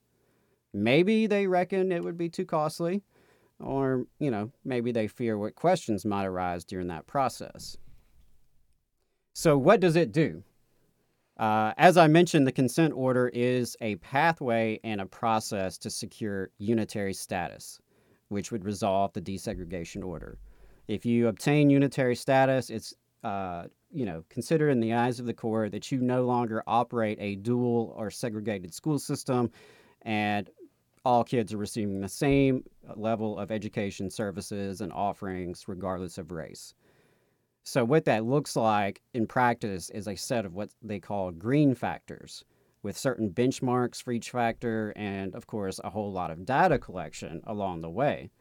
[0.73, 3.03] Maybe they reckon it would be too costly,
[3.59, 7.77] or, you know, maybe they fear what questions might arise during that process.
[9.33, 10.43] So, what does it do?
[11.37, 16.51] Uh, as I mentioned, the consent order is a pathway and a process to secure
[16.57, 17.79] unitary status,
[18.29, 20.37] which would resolve the desegregation order.
[20.87, 25.33] If you obtain unitary status, it's uh, you know consider in the eyes of the
[25.33, 29.51] court that you no longer operate a dual or segregated school system,
[30.03, 30.49] and
[31.03, 36.31] all kids are receiving the same uh, level of education services and offerings regardless of
[36.31, 36.73] race.
[37.63, 41.75] So, what that looks like in practice is a set of what they call green
[41.75, 42.43] factors,
[42.83, 47.41] with certain benchmarks for each factor, and of course, a whole lot of data collection
[47.45, 48.31] along the way.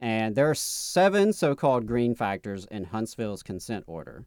[0.00, 4.24] And there are seven so called green factors in Huntsville's consent order.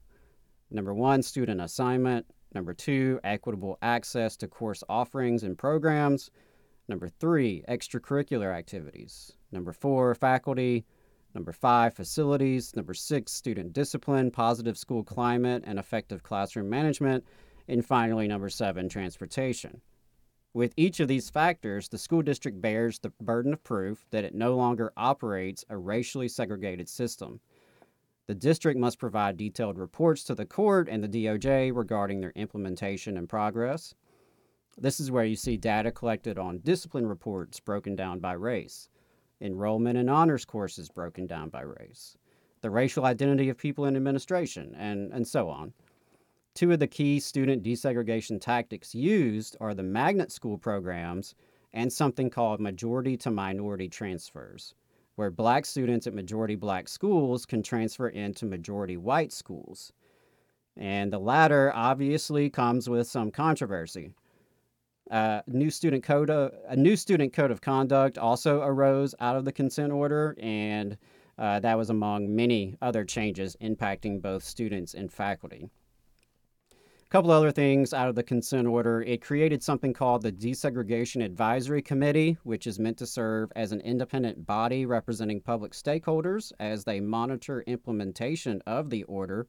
[0.69, 2.27] Number one, student assignment.
[2.53, 6.29] Number two, equitable access to course offerings and programs.
[6.87, 9.33] Number three, extracurricular activities.
[9.51, 10.85] Number four, faculty.
[11.33, 12.75] Number five, facilities.
[12.75, 17.23] Number six, student discipline, positive school climate, and effective classroom management.
[17.67, 19.81] And finally, number seven, transportation.
[20.53, 24.35] With each of these factors, the school district bears the burden of proof that it
[24.35, 27.39] no longer operates a racially segregated system.
[28.27, 33.17] The district must provide detailed reports to the court and the DOJ regarding their implementation
[33.17, 33.95] and progress.
[34.77, 38.89] This is where you see data collected on discipline reports broken down by race,
[39.39, 42.17] enrollment in honors courses broken down by race,
[42.61, 45.73] the racial identity of people in administration, and, and so on.
[46.55, 51.35] Two of the key student desegregation tactics used are the magnet school programs
[51.73, 54.75] and something called majority to minority transfers,
[55.15, 59.93] where black students at majority black schools can transfer into majority white schools.
[60.75, 64.13] And the latter obviously comes with some controversy.
[65.11, 69.45] Uh, new student code, uh, a new student code of conduct also arose out of
[69.45, 70.97] the consent order, and
[71.37, 75.69] uh, that was among many other changes impacting both students and faculty.
[76.71, 79.01] A couple other things out of the consent order.
[79.01, 83.81] It created something called the Desegregation Advisory Committee, which is meant to serve as an
[83.81, 89.47] independent body representing public stakeholders as they monitor implementation of the order.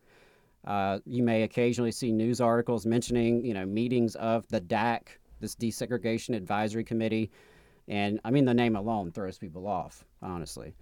[0.66, 5.54] Uh, you may occasionally see news articles mentioning, you know, meetings of the DAC, this
[5.54, 7.30] Desegregation Advisory Committee.
[7.86, 10.74] And I mean, the name alone throws people off, honestly.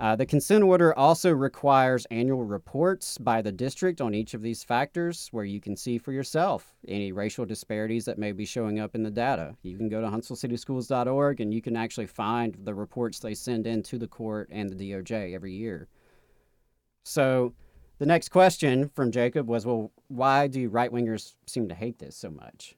[0.00, 4.64] Uh, the consent order also requires annual reports by the district on each of these
[4.64, 8.96] factors where you can see for yourself any racial disparities that may be showing up
[8.96, 9.54] in the data.
[9.62, 13.84] You can go to huntsvillecityschools.org and you can actually find the reports they send in
[13.84, 15.86] to the court and the DOJ every year.
[17.04, 17.54] So
[17.98, 22.16] the next question from Jacob was well, why do right wingers seem to hate this
[22.16, 22.74] so much?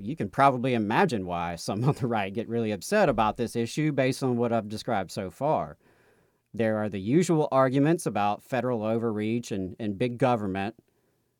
[0.00, 3.92] You can probably imagine why some on the right get really upset about this issue
[3.92, 5.76] based on what I've described so far.
[6.54, 10.74] There are the usual arguments about federal overreach and, and big government.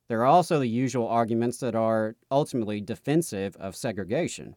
[0.09, 4.55] There are also the usual arguments that are ultimately defensive of segregation.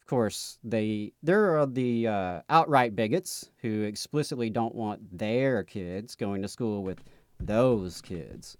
[0.00, 6.16] Of course, they, there are the uh, outright bigots who explicitly don't want their kids
[6.16, 7.02] going to school with
[7.38, 8.56] those kids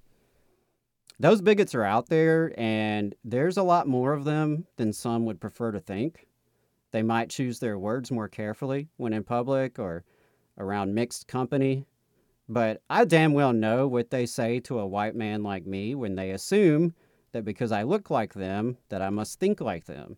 [1.21, 5.39] those bigots are out there, and there's a lot more of them than some would
[5.39, 6.27] prefer to think.
[6.93, 10.03] They might choose their words more carefully when in public or
[10.57, 11.85] around mixed company.
[12.49, 16.15] But I damn well know what they say to a white man like me when
[16.15, 16.95] they assume
[17.33, 20.17] that because I look like them, that I must think like them.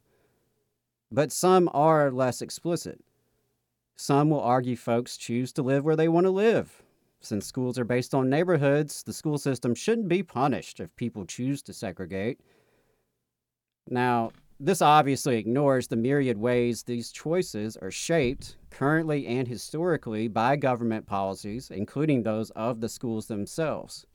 [1.11, 3.00] But some are less explicit.
[3.96, 6.82] Some will argue folks choose to live where they want to live,
[7.22, 11.62] since schools are based on neighborhoods, the school system shouldn't be punished if people choose
[11.62, 12.40] to segregate.
[13.88, 20.56] Now, this obviously ignores the myriad ways these choices are shaped, currently and historically, by
[20.56, 24.06] government policies, including those of the schools themselves.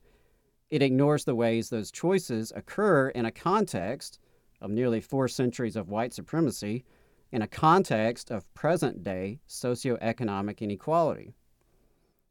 [0.70, 4.18] It ignores the ways those choices occur in a context
[4.60, 6.84] of nearly four centuries of white supremacy,
[7.30, 11.34] in a context of present day socioeconomic inequality.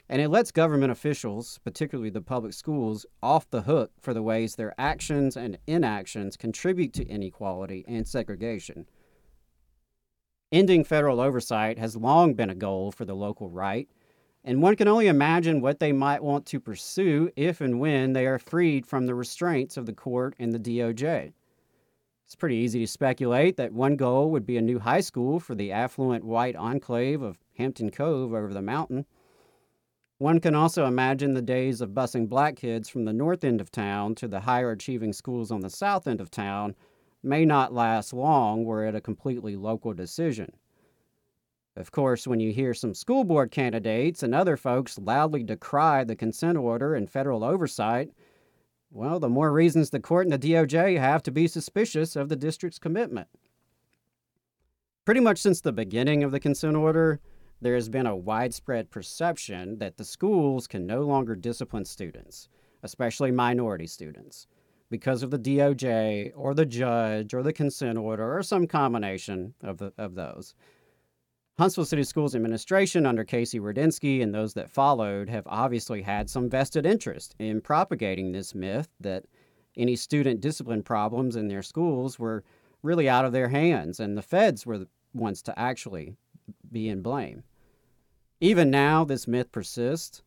[0.09, 4.55] And it lets government officials, particularly the public schools, off the hook for the ways
[4.55, 8.87] their actions and inactions contribute to inequality and segregation.
[10.51, 13.89] Ending federal oversight has long been a goal for the local right,
[14.45, 18.25] and one can only imagine what they might want to pursue if and when they
[18.25, 21.33] are freed from the restraints of the court and the DOJ.
[22.25, 25.53] It's pretty easy to speculate that one goal would be a new high school for
[25.53, 29.05] the affluent white enclave of Hampton Cove over the mountain.
[30.19, 33.69] One can also imagine the days of busing black kids from the north end of
[33.69, 36.75] town to the higher achieving schools on the south end of town
[37.21, 40.53] may not last long were it a completely local decision.
[41.75, 46.15] Of course, when you hear some school board candidates and other folks loudly decry the
[46.15, 48.09] consent order and federal oversight,
[48.89, 52.35] well, the more reasons the court and the DOJ have to be suspicious of the
[52.35, 53.27] district's commitment.
[55.05, 57.19] Pretty much since the beginning of the consent order,
[57.61, 62.49] there has been a widespread perception that the schools can no longer discipline students,
[62.83, 64.47] especially minority students,
[64.89, 69.77] because of the DOJ or the judge or the consent order or some combination of,
[69.77, 70.53] the, of those.
[71.57, 76.49] Huntsville City Schools administration under Casey Wardynski and those that followed have obviously had some
[76.49, 79.25] vested interest in propagating this myth that
[79.75, 82.43] any student discipline problems in their schools were
[82.83, 86.15] really out of their hands and the feds were the ones to actually
[86.71, 87.43] be in blame.
[88.39, 90.21] Even now, this myth persists.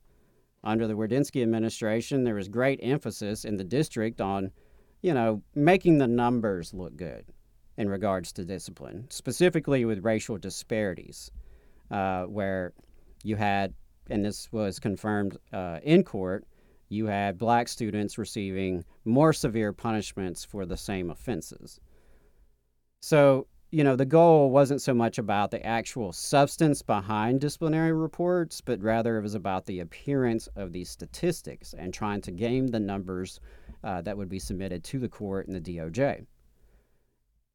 [0.62, 4.50] Under the Wardynski administration, there was great emphasis in the district on,
[5.00, 7.24] you know, making the numbers look good
[7.78, 11.30] in regards to discipline, specifically with racial disparities,
[11.90, 12.74] uh, where
[13.22, 13.72] you had,
[14.10, 16.44] and this was confirmed uh, in court,
[16.90, 21.80] you had black students receiving more severe punishments for the same offenses.
[23.00, 28.60] So, you know, the goal wasn't so much about the actual substance behind disciplinary reports,
[28.60, 32.80] but rather it was about the appearance of these statistics and trying to game the
[32.80, 33.38] numbers
[33.84, 36.26] uh, that would be submitted to the court and the DOJ.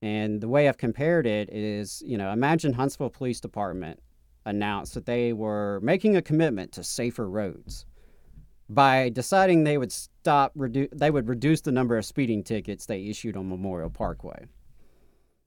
[0.02, 4.00] And the way I've compared it is, you know, imagine Huntsville Police Department
[4.46, 7.86] announced that they were making a commitment to safer roads
[8.70, 13.06] by deciding they would stop redu- they would reduce the number of speeding tickets they
[13.08, 14.46] issued on Memorial Parkway.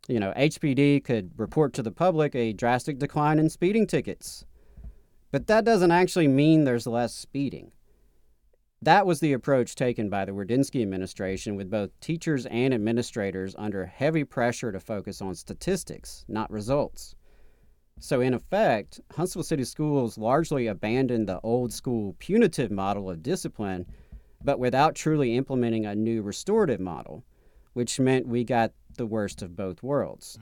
[0.08, 4.46] You know, HPD could report to the public a drastic decline in speeding tickets.
[5.30, 7.72] But that doesn't actually mean there's less speeding.
[8.80, 13.84] That was the approach taken by the Wardynski administration, with both teachers and administrators under
[13.84, 17.14] heavy pressure to focus on statistics, not results.
[18.00, 23.84] So, in effect, Huntsville City Schools largely abandoned the old school punitive model of discipline,
[24.42, 27.24] but without truly implementing a new restorative model,
[27.72, 30.38] which meant we got the worst of both worlds.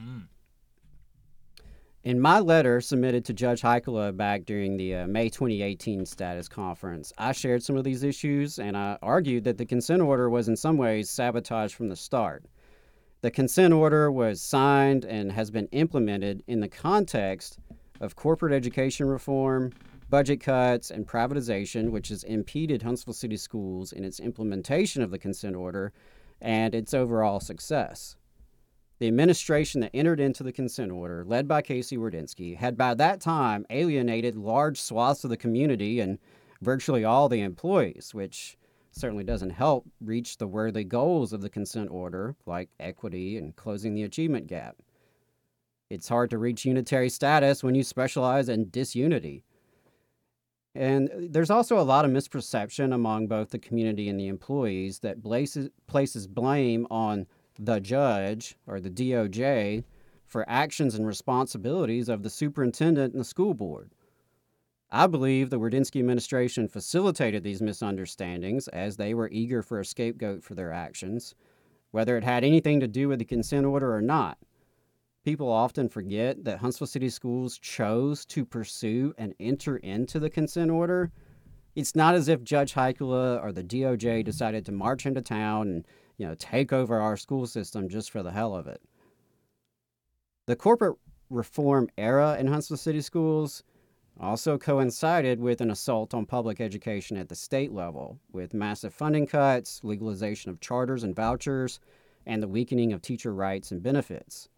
[2.07, 7.13] In my letter submitted to Judge Haikala back during the uh, May 2018 status conference,
[7.19, 10.55] I shared some of these issues and I argued that the consent order was in
[10.55, 12.45] some ways sabotaged from the start.
[13.23, 17.59] The consent order was signed and has been implemented in the context
[18.01, 19.73] of corporate education reform,
[20.09, 25.19] budget cuts, and privatization, which has impeded Huntsville City Schools in its implementation of the
[25.19, 25.93] consent order
[26.41, 28.15] and its overall success.
[28.99, 33.21] The administration that entered into the consent order, led by Casey Wardynski, had by that
[33.21, 36.19] time alienated large swaths of the community and
[36.63, 38.57] virtually all the employees, which
[38.93, 43.95] certainly doesn't help reach the worthy goals of the consent order, like equity and closing
[43.95, 44.77] the achievement gap.
[45.91, 49.45] It's hard to reach unitary status when you specialize in disunity.
[50.75, 55.23] And there's also a lot of misperception among both the community and the employees that
[55.23, 57.27] places, places blame on
[57.59, 59.85] the judge or the DOJ
[60.27, 63.91] for actions and responsibilities of the superintendent and the school board.
[64.91, 70.45] I believe the Wardynski administration facilitated these misunderstandings as they were eager for a scapegoat
[70.45, 71.35] for their actions,
[71.91, 74.39] whether it had anything to do with the consent order or not.
[75.25, 80.71] People often forget that Huntsville City Schools chose to pursue and enter into the consent
[80.71, 81.11] order.
[81.75, 85.85] It's not as if Judge Haikala or the DOJ decided to march into town and
[86.19, 88.81] you know, take over our school system just for the hell of it.
[90.47, 90.97] The corporate
[91.29, 93.65] reform era in Huntsville City Schools
[94.19, 99.27] also coincided with an assault on public education at the state level, with massive funding
[99.27, 101.81] cuts, legalization of charters and vouchers,
[102.25, 104.49] and the weakening of teacher rights and benefits.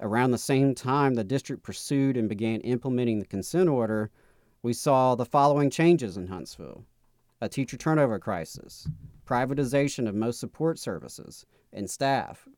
[0.00, 4.10] Around the same time the district pursued and began implementing the consent order,
[4.62, 6.84] we saw the following changes in Huntsville
[7.40, 8.88] a teacher turnover crisis,
[9.28, 12.48] privatization of most support services and staff,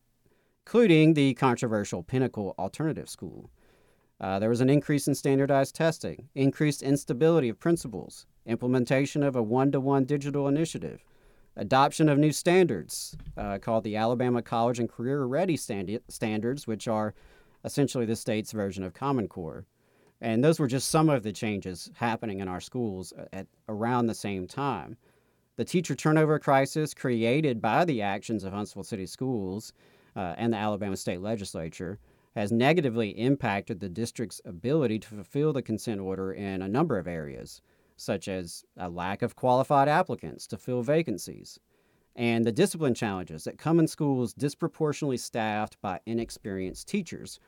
[0.65, 3.49] including the controversial Pinnacle Alternative School.
[4.21, 9.43] Uh, there was an increase in standardized testing, increased instability of principals, implementation of a
[9.43, 11.03] one to one digital initiative,
[11.57, 16.87] adoption of new standards uh, called the Alabama College and Career Ready stand- Standards, which
[16.87, 17.13] are
[17.65, 19.65] essentially the state's version of Common Core.
[20.21, 24.13] And those were just some of the changes happening in our schools at around the
[24.13, 24.97] same time.
[25.61, 29.73] The teacher turnover crisis created by the actions of Huntsville City Schools
[30.15, 31.99] uh, and the Alabama State Legislature
[32.35, 37.07] has negatively impacted the district's ability to fulfill the consent order in a number of
[37.07, 37.61] areas,
[37.95, 41.59] such as a lack of qualified applicants to fill vacancies,
[42.15, 47.39] and the discipline challenges that come in schools disproportionately staffed by inexperienced teachers,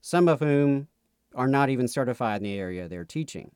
[0.00, 0.88] some of whom
[1.34, 3.50] are not even certified in the area they're teaching.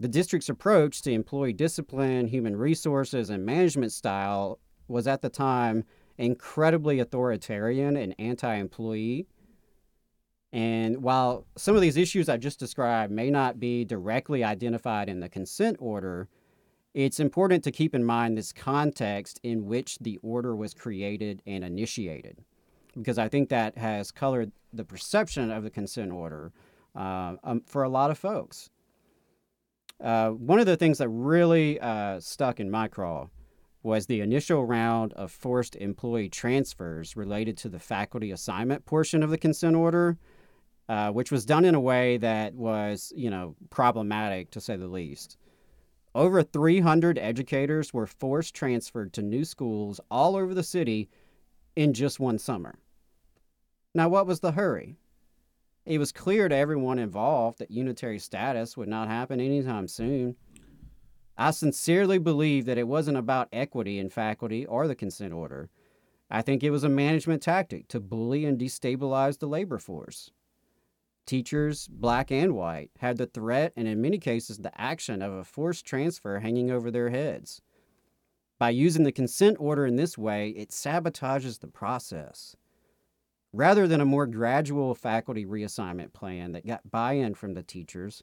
[0.00, 5.84] The district's approach to employee discipline, human resources, and management style was at the time
[6.16, 9.26] incredibly authoritarian and anti employee.
[10.54, 15.20] And while some of these issues I just described may not be directly identified in
[15.20, 16.28] the consent order,
[16.94, 21.62] it's important to keep in mind this context in which the order was created and
[21.62, 22.38] initiated,
[22.96, 26.52] because I think that has colored the perception of the consent order
[26.96, 28.70] uh, um, for a lot of folks.
[30.00, 33.28] Uh, one of the things that really uh, stuck in my craw
[33.82, 39.30] was the initial round of forced employee transfers related to the faculty assignment portion of
[39.30, 40.18] the consent order,
[40.88, 44.88] uh, which was done in a way that was, you know, problematic to say the
[44.88, 45.36] least.
[46.14, 51.08] Over 300 educators were forced transferred to new schools all over the city
[51.76, 52.74] in just one summer.
[53.94, 54.96] Now, what was the hurry?
[55.86, 60.36] It was clear to everyone involved that unitary status would not happen anytime soon.
[61.36, 65.70] I sincerely believe that it wasn't about equity in faculty or the consent order.
[66.30, 70.30] I think it was a management tactic to bully and destabilize the labor force.
[71.26, 75.44] Teachers, black and white, had the threat and, in many cases, the action of a
[75.44, 77.62] forced transfer hanging over their heads.
[78.58, 82.54] By using the consent order in this way, it sabotages the process.
[83.52, 88.22] Rather than a more gradual faculty reassignment plan that got buy in from the teachers,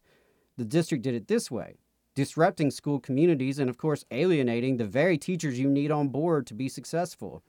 [0.55, 1.75] the district did it this way,
[2.15, 6.53] disrupting school communities and, of course, alienating the very teachers you need on board to
[6.53, 7.43] be successful.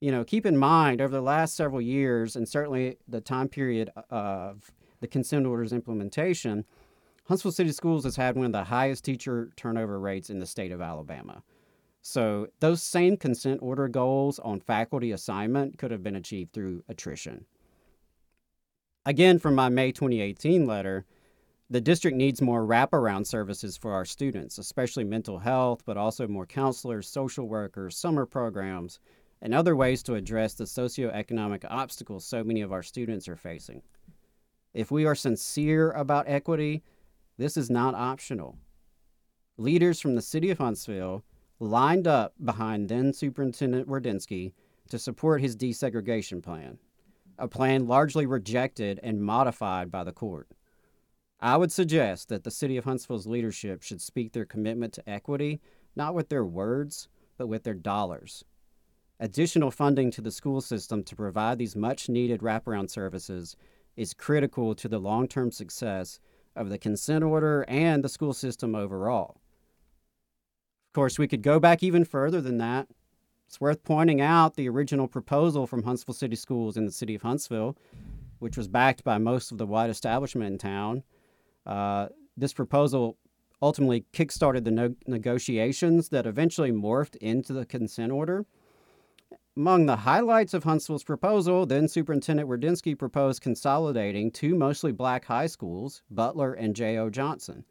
[0.00, 3.90] You know, keep in mind over the last several years, and certainly the time period
[3.96, 6.64] uh, of the consent order's implementation,
[7.26, 10.72] Huntsville City Schools has had one of the highest teacher turnover rates in the state
[10.72, 11.42] of Alabama.
[12.02, 17.46] So those same consent order goals on faculty assignment could have been achieved through attrition.
[19.06, 21.06] Again, from my May 2018 letter,
[21.70, 26.44] the district needs more wraparound services for our students, especially mental health, but also more
[26.44, 28.98] counselors, social workers, summer programs,
[29.40, 33.82] and other ways to address the socioeconomic obstacles so many of our students are facing.
[34.74, 36.82] If we are sincere about equity,
[37.38, 38.58] this is not optional.
[39.56, 41.24] Leaders from the city of Huntsville
[41.62, 44.52] lined up behind then Superintendent Wardynski
[44.88, 46.78] to support his desegregation plan,
[47.38, 50.48] a plan largely rejected and modified by the court.
[51.38, 55.60] I would suggest that the City of Huntsville's leadership should speak their commitment to equity
[55.94, 58.44] not with their words, but with their dollars.
[59.20, 63.56] Additional funding to the school system to provide these much needed wraparound services
[63.96, 66.18] is critical to the long term success
[66.56, 69.41] of the consent order and the school system overall.
[70.92, 72.86] Of course, we could go back even further than that.
[73.46, 77.22] It's worth pointing out the original proposal from Huntsville City Schools in the city of
[77.22, 77.78] Huntsville,
[78.40, 81.02] which was backed by most of the white establishment in town.
[81.64, 83.16] Uh, this proposal
[83.62, 88.44] ultimately kickstarted the no- negotiations that eventually morphed into the consent order.
[89.56, 95.46] Among the highlights of Huntsville's proposal, then Superintendent Wardynski proposed consolidating two mostly black high
[95.46, 97.08] schools, Butler and J.O.
[97.08, 97.64] Johnson.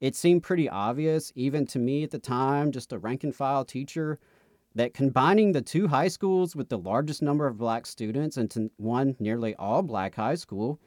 [0.00, 3.64] It seemed pretty obvious, even to me at the time, just a rank and file
[3.64, 4.18] teacher,
[4.74, 9.16] that combining the two high schools with the largest number of black students into one
[9.18, 10.78] nearly all black high school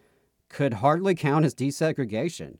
[0.47, 2.57] could hardly count as desegregation.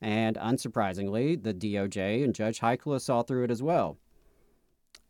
[0.00, 3.98] And unsurprisingly, the DOJ and Judge Haikala saw through it as well.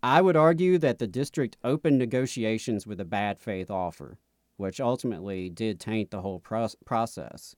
[0.02, 4.18] I would argue that the district opened negotiations with a bad faith offer,
[4.58, 7.56] which ultimately did taint the whole process.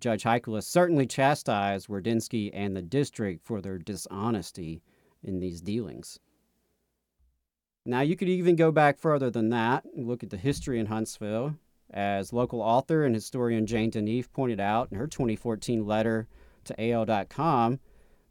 [0.00, 4.82] Judge Haikala certainly chastised Wardynski and the district for their dishonesty
[5.22, 6.18] in these dealings.
[7.84, 10.86] Now, you could even go back further than that and look at the history in
[10.86, 11.56] Huntsville.
[11.92, 16.28] As local author and historian Jane DeNeef pointed out in her 2014 letter
[16.64, 17.80] to AL.com,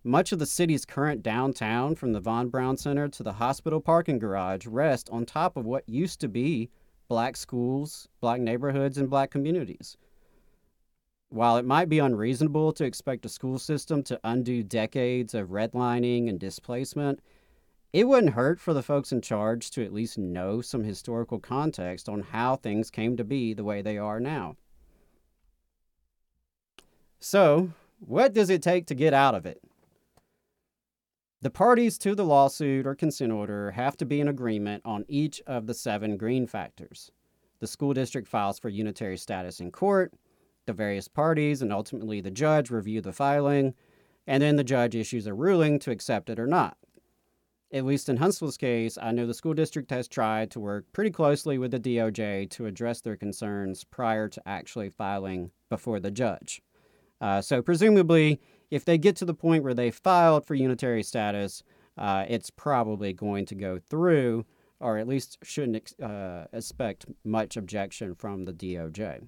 [0.04, 4.18] much of the city's current downtown, from the Von Braun Center to the hospital parking
[4.18, 6.70] garage, rest on top of what used to be
[7.10, 9.98] black schools, black neighborhoods, and black communities.
[11.30, 16.28] While it might be unreasonable to expect a school system to undo decades of redlining
[16.28, 17.20] and displacement,
[17.94, 22.10] it wouldn't hurt for the folks in charge to at least know some historical context
[22.10, 24.56] on how things came to be the way they are now.
[27.20, 29.62] So, what does it take to get out of it?
[31.42, 35.42] The parties to the lawsuit or consent order have to be in agreement on each
[35.46, 37.12] of the seven green factors.
[37.60, 40.14] The school district files for unitary status in court,
[40.66, 43.74] the various parties and ultimately the judge review the filing,
[44.28, 46.78] and then the judge issues a ruling to accept it or not.
[47.72, 51.12] At least in Huntsville's case, I know the school district has tried to work pretty
[51.12, 56.64] closely with the DOJ to address their concerns prior to actually filing before the judge.
[57.22, 58.42] Uh, so, presumably,
[58.72, 61.62] if they get to the point where they filed for unitary status,
[61.98, 64.46] uh, it's probably going to go through,
[64.80, 69.28] or at least shouldn't uh, expect much objection from the DOJ.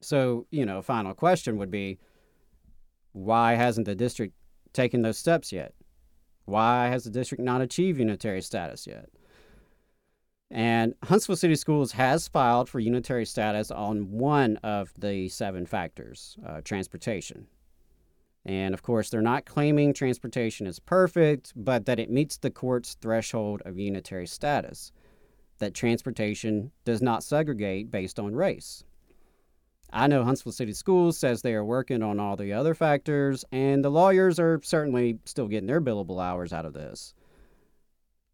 [0.00, 1.98] So, you know, final question would be
[3.12, 4.34] why hasn't the district
[4.72, 5.74] taken those steps yet?
[6.44, 9.08] Why has the district not achieved unitary status yet?
[10.50, 16.38] And Huntsville City Schools has filed for unitary status on one of the seven factors
[16.46, 17.46] uh, transportation.
[18.46, 22.94] And of course, they're not claiming transportation is perfect, but that it meets the court's
[22.94, 24.90] threshold of unitary status,
[25.58, 28.84] that transportation does not segregate based on race.
[29.90, 33.82] I know Huntsville City Schools says they are working on all the other factors, and
[33.82, 37.14] the lawyers are certainly still getting their billable hours out of this.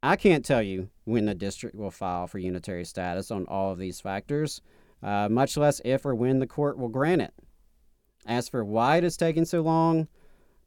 [0.03, 3.79] I can't tell you when the district will file for unitary status on all of
[3.79, 4.61] these factors,
[5.03, 7.33] uh, much less if or when the court will grant it.
[8.27, 10.09] As for why it is taking so long,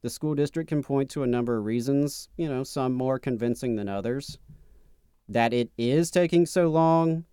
[0.01, 3.75] the school district can point to a number of reasons, you know, some more convincing
[3.75, 4.37] than others.
[5.27, 7.25] That it is taking so long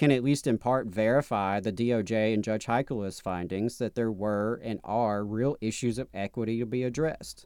[0.00, 4.58] can at least in part verify the DOJ and Judge Haikala's findings that there were
[4.64, 7.44] and are real issues of equity to be addressed.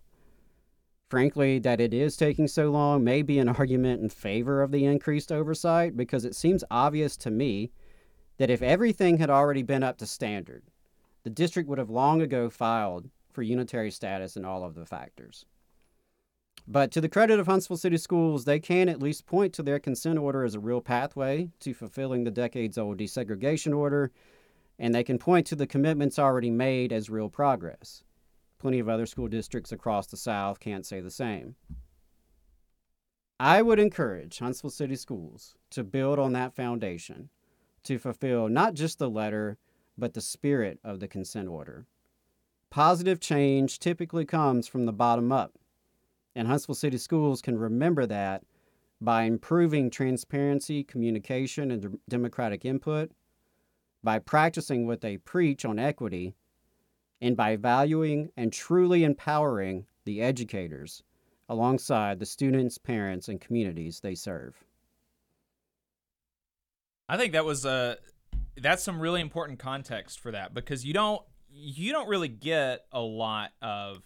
[1.10, 4.84] Frankly, that it is taking so long may be an argument in favor of the
[4.84, 7.72] increased oversight because it seems obvious to me
[8.36, 10.62] that if everything had already been up to standard,
[11.24, 15.44] the district would have long ago filed for unitary status in all of the factors.
[16.66, 19.78] But to the credit of Huntsville City Schools, they can at least point to their
[19.78, 24.10] consent order as a real pathway to fulfilling the decades old desegregation order,
[24.78, 28.02] and they can point to the commitments already made as real progress.
[28.58, 31.54] Plenty of other school districts across the South can't say the same.
[33.38, 37.28] I would encourage Huntsville City Schools to build on that foundation
[37.82, 39.58] to fulfill not just the letter,
[39.98, 41.84] but the spirit of the consent order.
[42.70, 45.58] Positive change typically comes from the bottom up
[46.34, 48.42] and Huntsville City Schools can remember that
[49.00, 53.10] by improving transparency, communication, and democratic input,
[54.02, 56.34] by practicing what they preach on equity,
[57.20, 61.02] and by valuing and truly empowering the educators
[61.48, 64.64] alongside the students, parents, and communities they serve.
[67.08, 67.98] I think that was a
[68.56, 73.00] that's some really important context for that because you don't you don't really get a
[73.00, 74.02] lot of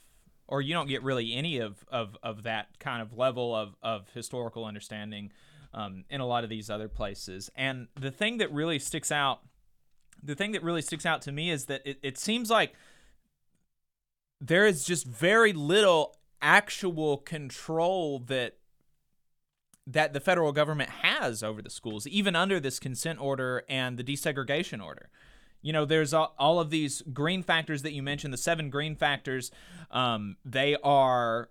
[0.49, 4.11] or you don't get really any of of, of that kind of level of, of
[4.15, 5.31] historical understanding
[5.75, 7.51] um, in a lot of these other places.
[7.55, 9.41] And the thing that really sticks out,
[10.23, 12.73] the thing that really sticks out to me is that it, it seems like
[14.41, 18.57] there is just very little actual control that
[19.87, 24.05] that the federal government has over the schools, even under this consent order and the
[24.05, 25.09] desegregation order
[25.63, 29.51] you know there's all, of these green factors that you mentioned the seven green factors
[29.91, 31.51] um, they are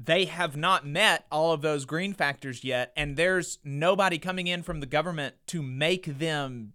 [0.00, 4.62] they have not met all of those green factors yet and there's nobody coming in
[4.62, 6.72] from the government to make them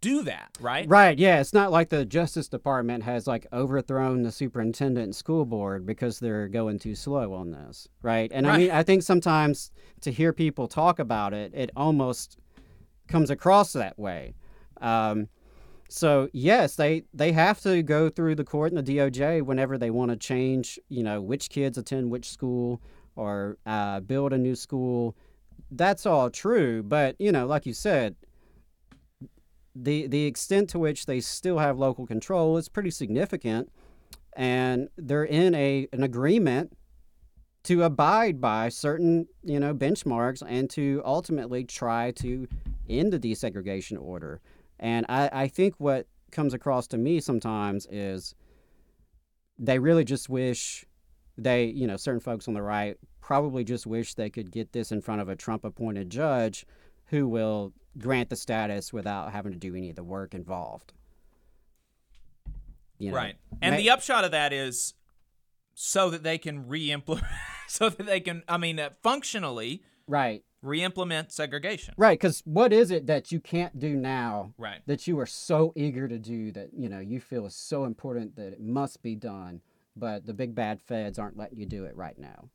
[0.00, 0.88] do that right?
[0.88, 5.44] Right yeah it's not like the justice department has like overthrown the superintendent and school
[5.44, 8.30] board because they're going too slow on this right?
[8.32, 8.54] And right.
[8.54, 12.38] i mean i think sometimes to hear people talk about it it almost
[13.12, 14.34] comes across that way.
[14.80, 15.28] Um,
[15.92, 19.90] so yes, they they have to go through the court and the DOJ whenever they
[19.90, 22.80] want to change, you know, which kids attend which school
[23.14, 25.14] or uh, build a new school.
[25.70, 28.16] That's all true, but you know, like you said,
[29.74, 33.70] the the extent to which they still have local control is pretty significant,
[34.34, 36.72] and they're in a an agreement
[37.64, 42.48] to abide by certain you know benchmarks and to ultimately try to
[42.88, 44.40] end the desegregation order.
[44.82, 48.34] And I, I think what comes across to me sometimes is
[49.56, 50.84] they really just wish
[51.38, 54.90] they, you know, certain folks on the right probably just wish they could get this
[54.90, 56.66] in front of a Trump appointed judge
[57.06, 60.92] who will grant the status without having to do any of the work involved.
[62.98, 63.36] You know, right.
[63.62, 64.94] And may- the upshot of that is
[65.74, 67.24] so that they can re-implement
[67.68, 71.94] so that they can I mean uh, functionally right re-implement segregation.
[71.96, 74.54] Right, because what is it that you can't do now?
[74.56, 74.80] Right.
[74.86, 78.36] That you are so eager to do that you know you feel is so important
[78.36, 79.60] that it must be done,
[79.96, 82.48] but the big bad feds aren't letting you do it right now.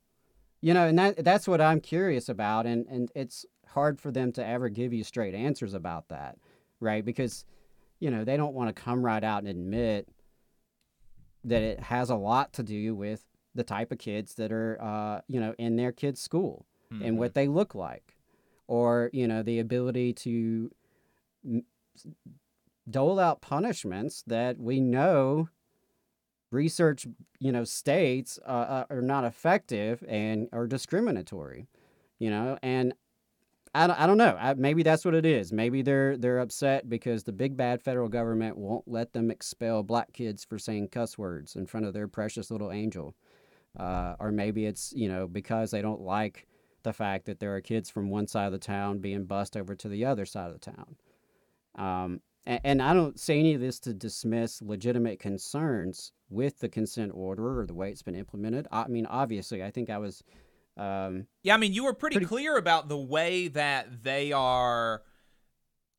[0.60, 4.32] You know, and that that's what I'm curious about, and and it's hard for them
[4.32, 6.38] to ever give you straight answers about that,
[6.80, 7.04] right?
[7.04, 7.44] Because
[8.00, 10.08] you know they don't want to come right out and admit
[11.44, 15.20] that it has a lot to do with the type of kids that are uh,
[15.28, 17.04] you know in their kids' school mm-hmm.
[17.04, 18.16] and what they look like,
[18.66, 20.70] or you know the ability to
[22.88, 25.48] dole out punishments that we know
[26.50, 27.06] research
[27.38, 31.68] you know states uh, uh, are not effective and are discriminatory
[32.18, 32.94] you know and
[33.74, 34.36] I don't, I don't know.
[34.40, 35.52] I, maybe that's what it is.
[35.52, 40.12] Maybe they're they're upset because the big bad federal government won't let them expel black
[40.12, 43.14] kids for saying cuss words in front of their precious little angel.
[43.78, 46.46] Uh, or maybe it's you know because they don't like
[46.82, 49.74] the fact that there are kids from one side of the town being bused over
[49.74, 50.96] to the other side of the town.
[51.74, 56.68] Um, and, and, I don't say any of this to dismiss legitimate concerns with the
[56.68, 58.66] consent order or the way it's been implemented.
[58.72, 60.24] I mean, obviously, I think I was.
[60.76, 65.02] Um, yeah, I mean, you were pretty, pretty, clear about the way that they are.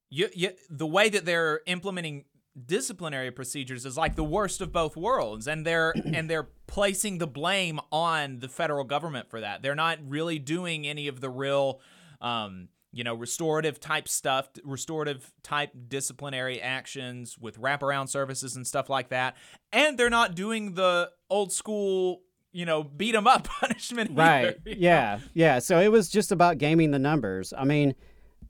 [0.10, 2.26] You, you, the way that they're implementing
[2.66, 7.28] disciplinary procedures is like the worst of both worlds and they're and they're placing the
[7.28, 11.80] blame on the federal government for that they're not really doing any of the real
[12.22, 18.90] um, you know restorative type stuff restorative type disciplinary actions with wraparound services and stuff
[18.90, 19.38] like that
[19.72, 22.22] and they're not doing the old school
[22.52, 24.12] you know, beat them up punishment.
[24.14, 24.40] Right.
[24.40, 24.80] either, you know?
[24.80, 25.20] Yeah.
[25.34, 25.60] Yeah.
[25.60, 27.54] So it was just about gaming the numbers.
[27.56, 27.94] I mean,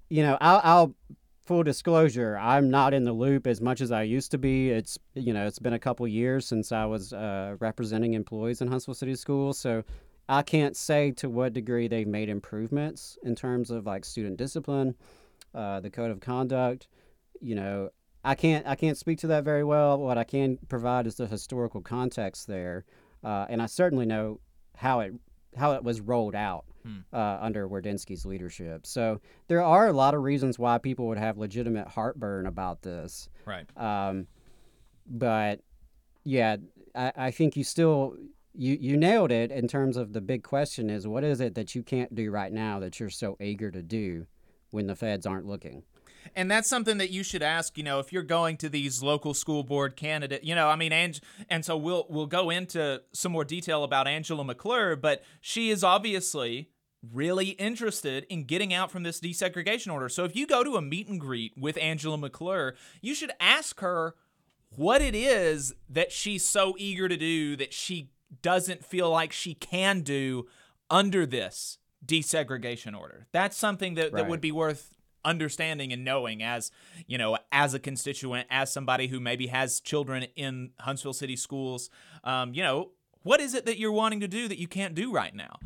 [0.10, 0.95] you know, I'll, I'll
[1.50, 4.70] full disclosure, I'm not in the loop as much as I used to be.
[4.70, 8.68] It's you know, it's been a couple years since I was uh, representing employees in
[8.68, 9.84] Huntsville City Schools, so
[10.30, 14.93] I can't say to what degree they've made improvements in terms of like student discipline,
[15.56, 16.88] uh, the code of conduct.
[17.41, 17.89] You know,
[18.24, 19.97] I can't I can't speak to that very well.
[19.97, 22.86] What I can provide is the historical context there,
[23.24, 24.39] uh, and I certainly know
[24.76, 25.14] how it
[25.58, 26.66] how it was rolled out
[27.14, 28.86] uh, under Wardynski's leadership.
[28.86, 33.30] So there are a lot of reasons why people would have legitimate heartburn about this.
[33.45, 33.66] Right.
[33.78, 34.28] Um,
[35.08, 35.62] but
[36.24, 36.58] yeah,
[36.95, 38.16] I, I think you still
[38.54, 41.76] you you nailed it in terms of the big question is what is it that
[41.76, 44.26] you can't do right now that you're so eager to do
[44.72, 45.84] when the feds aren't looking.
[46.36, 49.34] And that's something that you should ask, you know, if you're going to these local
[49.34, 53.32] school board candidate, you know, I mean, and, and so we'll we'll go into some
[53.32, 56.70] more detail about Angela McClure, but she is obviously
[57.14, 60.10] really interested in getting out from this desegregation order.
[60.10, 63.80] So if you go to a meet and greet with Angela McClure, you should ask
[63.80, 64.16] her
[64.76, 68.12] what it is that she's so eager to do that she
[68.42, 70.48] doesn't feel like she can do
[70.90, 73.28] under this desegregation order.
[73.32, 74.94] That's something that, that would be worth
[75.26, 76.72] understanding and knowing as
[77.08, 81.90] you know as a constituent as somebody who maybe has children in huntsville city schools
[82.24, 82.92] um, you know
[83.24, 85.58] what is it that you're wanting to do that you can't do right now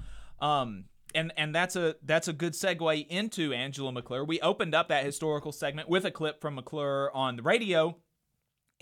[0.42, 4.88] um, and and that's a that's a good segue into angela mcclure we opened up
[4.90, 7.96] that historical segment with a clip from mcclure on the radio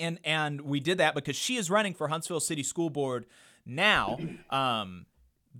[0.02, 3.26] and and we did that because she is running for Huntsville City School Board
[3.66, 4.18] now.
[4.50, 5.06] Um,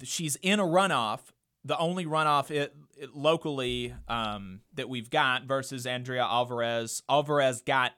[0.04, 1.20] she's in a runoff,
[1.64, 2.76] the only runoff it,
[3.14, 7.02] locally um, that we've got versus Andrea Alvarez.
[7.10, 7.92] Alvarez got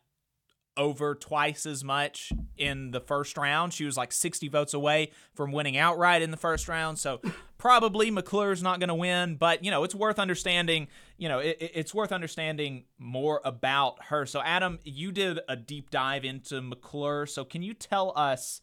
[0.76, 3.72] over twice as much in the first round.
[3.74, 6.98] She was like 60 votes away from winning outright in the first round.
[6.98, 7.22] So
[7.60, 10.88] probably McClure's not going to win, but you know, it's worth understanding,
[11.18, 14.26] you know, it, it- it's worth understanding more about her.
[14.26, 17.28] So Adam, you did a deep dive into McClure.
[17.28, 18.60] So can you tell us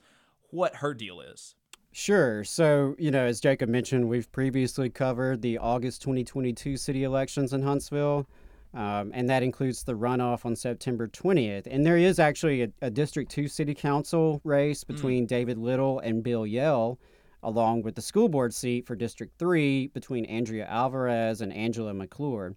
[0.51, 1.55] what her deal is?
[1.93, 2.45] Sure.
[2.45, 7.63] So, you know, as Jacob mentioned, we've previously covered the August 2022 city elections in
[7.63, 8.29] Huntsville,
[8.75, 11.67] um, and that includes the runoff on September 20th.
[11.69, 16.23] And there is actually a, a District 2 city council race between David Little and
[16.23, 17.01] Bill Yell,
[17.43, 22.55] along with the school board seat for District 3 between Andrea Alvarez and Angela McClure.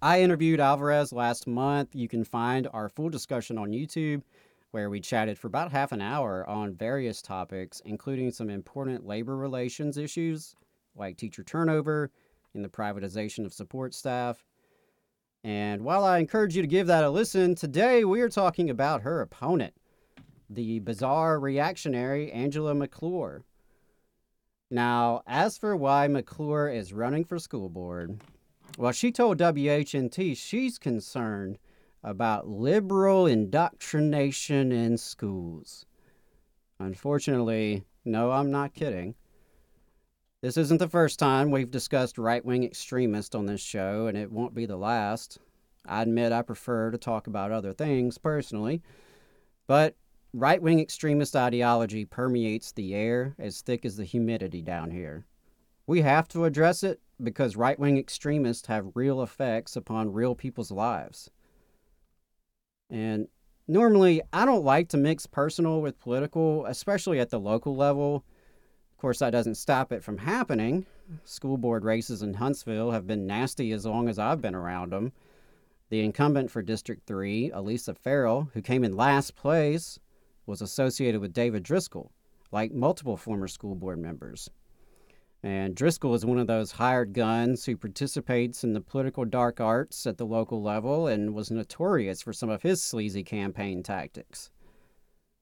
[0.00, 1.94] I interviewed Alvarez last month.
[1.94, 4.22] You can find our full discussion on YouTube,
[4.74, 9.36] where we chatted for about half an hour on various topics, including some important labor
[9.36, 10.56] relations issues
[10.96, 12.10] like teacher turnover
[12.54, 14.44] and the privatization of support staff.
[15.44, 19.02] And while I encourage you to give that a listen, today we are talking about
[19.02, 19.74] her opponent,
[20.50, 23.44] the bizarre reactionary Angela McClure.
[24.72, 28.22] Now, as for why McClure is running for school board,
[28.76, 31.58] well, she told WHNT she's concerned
[32.04, 35.86] about liberal indoctrination in schools.
[36.78, 39.14] Unfortunately, no, I'm not kidding.
[40.42, 44.30] This isn't the first time we've discussed right wing extremists on this show, and it
[44.30, 45.38] won't be the last.
[45.86, 48.82] I admit I prefer to talk about other things personally,
[49.66, 49.96] but
[50.34, 55.24] right wing extremist ideology permeates the air as thick as the humidity down here.
[55.86, 60.70] We have to address it because right wing extremists have real effects upon real people's
[60.70, 61.30] lives.
[62.90, 63.28] And
[63.66, 68.24] normally, I don't like to mix personal with political, especially at the local level.
[68.92, 70.86] Of course, that doesn't stop it from happening.
[71.24, 75.12] School board races in Huntsville have been nasty as long as I've been around them.
[75.90, 79.98] The incumbent for District 3, Elisa Ferrell, who came in last place,
[80.46, 82.10] was associated with David Driscoll,
[82.50, 84.48] like multiple former school board members.
[85.44, 90.06] And Driscoll is one of those hired guns who participates in the political dark arts
[90.06, 94.50] at the local level and was notorious for some of his sleazy campaign tactics.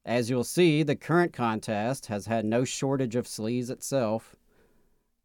[0.05, 4.35] As you'll see, the current contest has had no shortage of sleaze itself.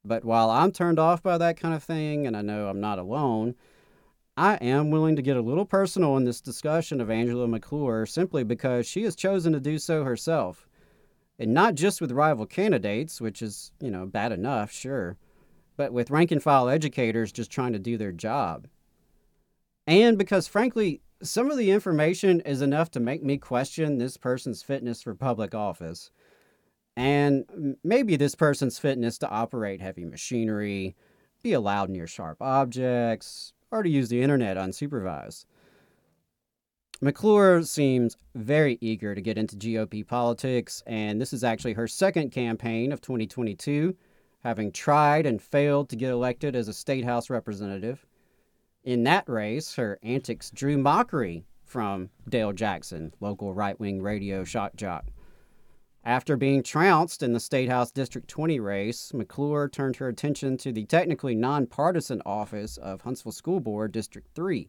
[0.05, 2.99] But while I'm turned off by that kind of thing, and I know I'm not
[2.99, 3.55] alone,
[4.37, 8.43] I am willing to get a little personal in this discussion of Angela McClure simply
[8.43, 10.66] because she has chosen to do so herself.
[11.39, 15.17] And not just with rival candidates, which is, you know, bad enough, sure,
[15.75, 18.67] but with rank and file educators just trying to do their job.
[19.85, 24.63] And because, frankly, some of the information is enough to make me question this person's
[24.63, 26.11] fitness for public office.
[26.95, 30.95] And maybe this person's fitness to operate heavy machinery,
[31.43, 35.45] be allowed near sharp objects, or to use the internet unsupervised.
[36.99, 42.31] McClure seems very eager to get into GOP politics, and this is actually her second
[42.31, 43.95] campaign of 2022,
[44.43, 48.03] having tried and failed to get elected as a state house representative.
[48.83, 54.75] In that race, her antics drew mockery from Dale Jackson, local right wing radio shock
[54.75, 55.05] jock.
[56.03, 60.71] After being trounced in the State House District 20 race, McClure turned her attention to
[60.71, 64.67] the technically nonpartisan office of Huntsville School Board District 3.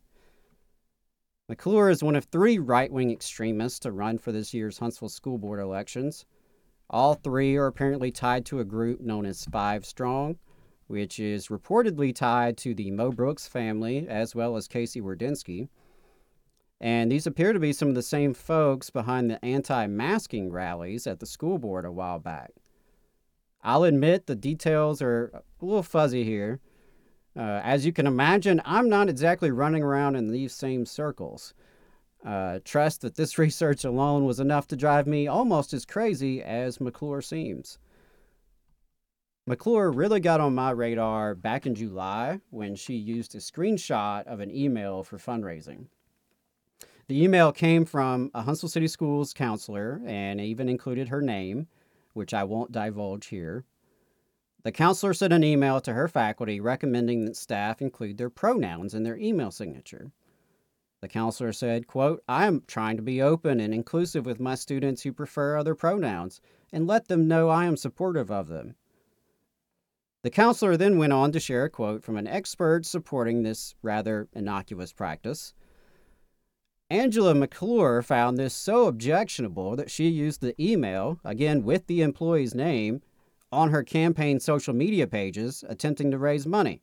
[1.48, 5.38] McClure is one of three right wing extremists to run for this year's Huntsville School
[5.38, 6.26] Board elections.
[6.90, 10.36] All three are apparently tied to a group known as Five Strong,
[10.88, 15.68] which is reportedly tied to the Mo Brooks family as well as Casey Wardynski.
[16.82, 21.06] And these appear to be some of the same folks behind the anti masking rallies
[21.06, 22.50] at the school board a while back.
[23.62, 26.60] I'll admit the details are a little fuzzy here.
[27.38, 31.54] Uh, as you can imagine, I'm not exactly running around in these same circles.
[32.26, 36.80] Uh, trust that this research alone was enough to drive me almost as crazy as
[36.80, 37.78] McClure seems.
[39.46, 44.40] McClure really got on my radar back in July when she used a screenshot of
[44.40, 45.86] an email for fundraising.
[47.06, 51.68] The email came from a Huntsville City Schools counselor and even included her name,
[52.12, 53.64] which I won't divulge here.
[54.64, 59.04] The counselor sent an email to her faculty recommending that staff include their pronouns in
[59.04, 60.10] their email signature.
[61.00, 65.02] The counselor said, quote, I am trying to be open and inclusive with my students
[65.02, 66.40] who prefer other pronouns
[66.72, 68.74] and let them know I am supportive of them.
[70.24, 74.28] The counselor then went on to share a quote from an expert supporting this rather
[74.32, 75.54] innocuous practice.
[76.90, 82.54] Angela McClure found this so objectionable that she used the email, again with the employee's
[82.54, 83.02] name,
[83.50, 86.82] on her campaign social media pages attempting to raise money.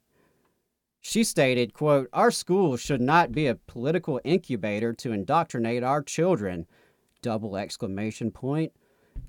[1.01, 6.65] She stated, quote, Our school should not be a political incubator to indoctrinate our children.
[7.21, 8.71] Double exclamation point.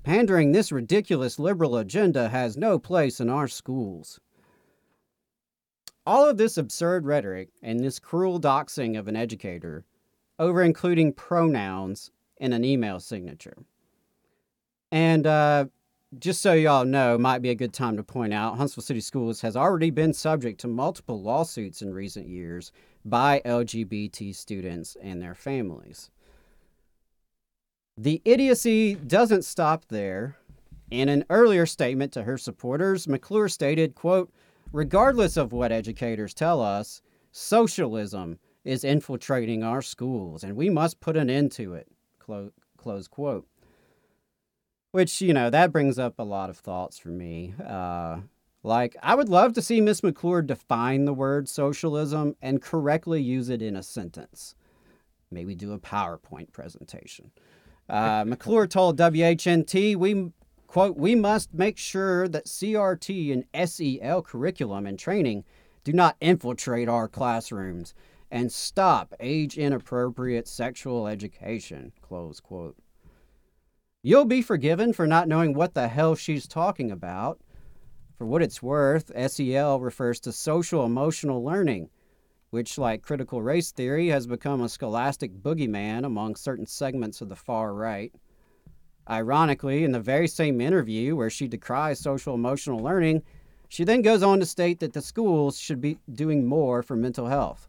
[0.03, 4.19] Pandering this ridiculous liberal agenda has no place in our schools.
[6.05, 9.85] All of this absurd rhetoric and this cruel doxing of an educator
[10.39, 13.57] over including pronouns in an email signature.
[14.91, 15.65] And uh,
[16.17, 19.41] just so y'all know, might be a good time to point out Huntsville City Schools
[19.41, 22.71] has already been subject to multiple lawsuits in recent years
[23.03, 26.09] by LGBT students and their families.
[27.97, 30.37] The idiocy doesn't stop there.
[30.89, 34.31] In an earlier statement to her supporters, McClure stated, quote,
[34.71, 37.01] regardless of what educators tell us,
[37.33, 41.89] socialism is infiltrating our schools and we must put an end to it,
[42.19, 43.45] close, quote.
[44.97, 47.53] Which, you know, that brings up a lot of thoughts for me.
[47.63, 48.21] Uh,
[48.63, 53.49] like, I would love to see Miss McClure define the word socialism and correctly use
[53.49, 54.55] it in a sentence.
[55.29, 57.29] Maybe do a PowerPoint presentation.
[57.87, 60.31] Uh, McClure told WHNT, we,
[60.65, 65.43] quote, we must make sure that CRT and SEL curriculum and training
[65.83, 67.93] do not infiltrate our classrooms
[68.31, 72.75] and stop age inappropriate sexual education, close quote.
[74.03, 77.41] You'll be forgiven for not knowing what the hell she's talking about.
[78.15, 81.89] For what it's worth, SEL refers to social emotional learning,
[82.51, 87.35] which, like critical race theory, has become a scholastic boogeyman among certain segments of the
[87.35, 88.13] far right.
[89.09, 93.23] Ironically, in the very same interview where she decries social emotional learning,
[93.67, 97.27] she then goes on to state that the schools should be doing more for mental
[97.27, 97.67] health.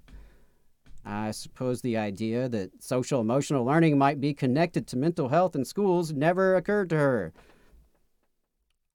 [1.11, 5.65] I suppose the idea that social emotional learning might be connected to mental health in
[5.65, 7.33] schools never occurred to her.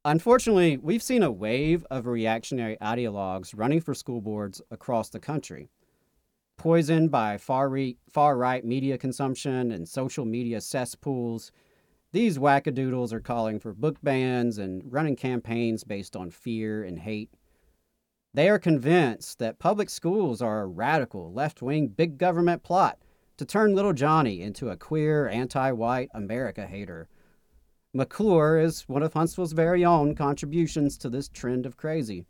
[0.06, 5.72] Unfortunately, we've seen a wave of reactionary ideologues running for school boards across the country.
[6.56, 11.52] Poisoned by far, re- far right media consumption and social media cesspools,
[12.12, 17.32] these wackadoodles are calling for book bans and running campaigns based on fear and hate.
[18.34, 22.98] They are convinced that public schools are a radical, left wing, big government plot
[23.38, 27.10] to turn little Johnny into a queer, anti white America hater.
[27.94, 32.26] McClure is one of Huntsville's very own contributions to this trend of crazy.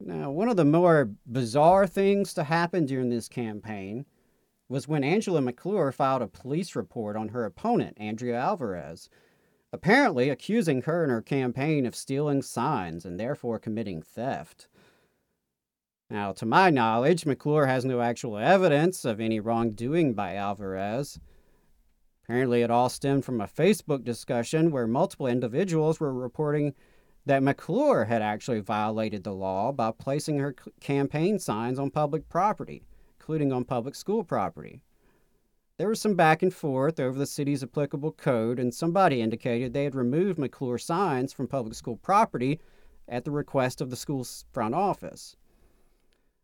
[0.00, 4.06] Now, one of the more bizarre things to happen during this campaign
[4.70, 9.10] was when Angela McClure filed a police report on her opponent, Andrea Alvarez,
[9.74, 14.68] apparently accusing her and her campaign of stealing signs and therefore committing theft.
[16.08, 21.18] Now, to my knowledge, McClure has no actual evidence of any wrongdoing by Alvarez.
[22.22, 26.74] Apparently, it all stemmed from a Facebook discussion where multiple individuals were reporting
[27.26, 32.84] that McClure had actually violated the law by placing her campaign signs on public property,
[33.18, 34.82] including on public school property.
[35.76, 39.84] There was some back and forth over the city's applicable code, and somebody indicated they
[39.84, 42.60] had removed McClure signs from public school property
[43.08, 45.36] at the request of the school's front office.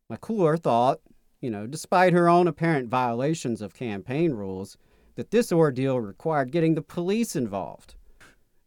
[0.09, 1.01] McClure thought,
[1.41, 4.77] you know, despite her own apparent violations of campaign rules,
[5.15, 7.95] that this ordeal required getting the police involved.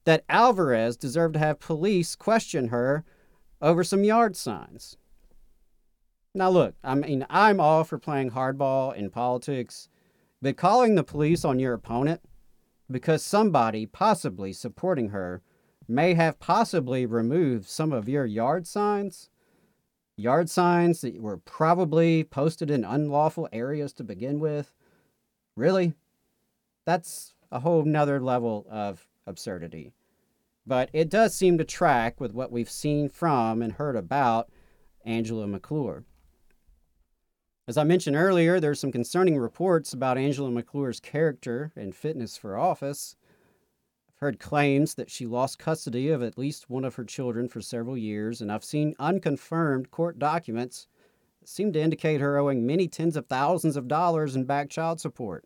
[0.05, 3.03] That Alvarez deserved to have police question her
[3.61, 4.97] over some yard signs.
[6.33, 9.89] Now, look, I mean, I'm all for playing hardball in politics,
[10.43, 12.19] but calling the police on your opponent
[12.91, 15.41] because somebody possibly supporting her
[15.87, 19.29] may have possibly removed some of your yard signs,
[20.17, 24.73] yard signs that were probably posted in unlawful areas to begin with.
[25.55, 25.93] Really?
[26.83, 29.93] That's a whole nother level of absurdity.
[30.67, 34.51] But it does seem to track with what we've seen from and heard about
[35.05, 36.03] Angela McClure.
[37.65, 42.57] As I mentioned earlier, there's some concerning reports about Angela McClure's character and fitness for
[42.57, 43.15] office.
[44.09, 47.61] I've heard claims that she lost custody of at least one of her children for
[47.61, 50.87] several years, and I've seen unconfirmed court documents
[51.39, 54.99] that seem to indicate her owing many tens of thousands of dollars in back child
[54.99, 55.45] support.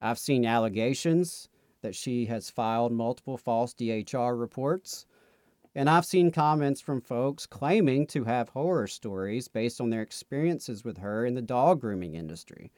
[0.00, 1.50] I've seen allegations
[1.82, 5.04] that she has filed multiple false DHR reports
[5.74, 10.84] and I've seen comments from folks claiming to have horror stories based on their experiences
[10.84, 12.72] with her in the dog grooming industry.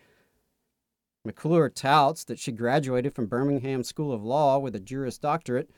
[1.25, 5.71] McClure touts that she graduated from Birmingham School of Law with a Juris Doctorate,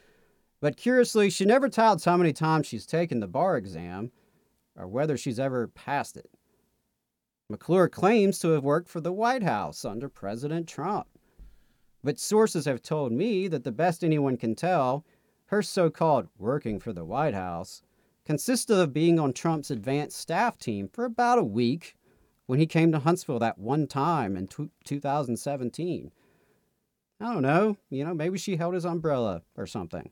[0.60, 4.10] but curiously, she never touts how many times she's taken the bar exam
[4.76, 6.30] or whether she's ever passed it.
[7.48, 11.06] McClure claims to have worked for the White House under President Trump.
[12.02, 15.04] But sources have told me that the best anyone can tell
[15.46, 17.82] her so called working for the White House
[18.24, 21.96] consisted of being on Trump's advanced staff team for about a week
[22.46, 24.48] when he came to Huntsville that one time in
[24.84, 26.10] 2017.
[27.20, 30.10] I don't know, you know, maybe she held his umbrella or something.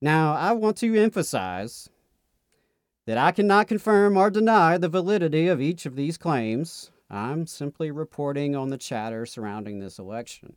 [0.00, 1.88] Now, I want to emphasize
[3.06, 6.90] that I cannot confirm or deny the validity of each of these claims.
[7.08, 10.56] I'm simply reporting on the chatter surrounding this election.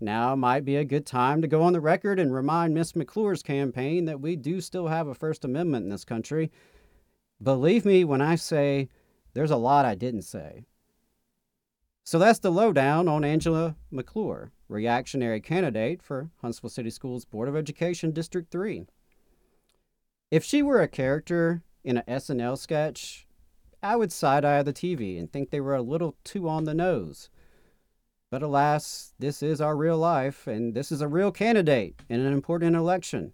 [0.00, 3.42] Now might be a good time to go on the record and remind Miss McClure's
[3.42, 6.50] campaign that we do still have a First Amendment in this country.
[7.42, 8.88] Believe me when I say
[9.34, 10.64] there's a lot I didn't say.
[12.04, 17.56] So that's the lowdown on Angela McClure, reactionary candidate for Huntsville City Schools Board of
[17.56, 18.86] Education District 3.
[20.30, 23.26] If she were a character in an SNL sketch,
[23.82, 26.74] I would side eye the TV and think they were a little too on the
[26.74, 27.30] nose.
[28.30, 32.32] But alas, this is our real life, and this is a real candidate in an
[32.32, 33.32] important election.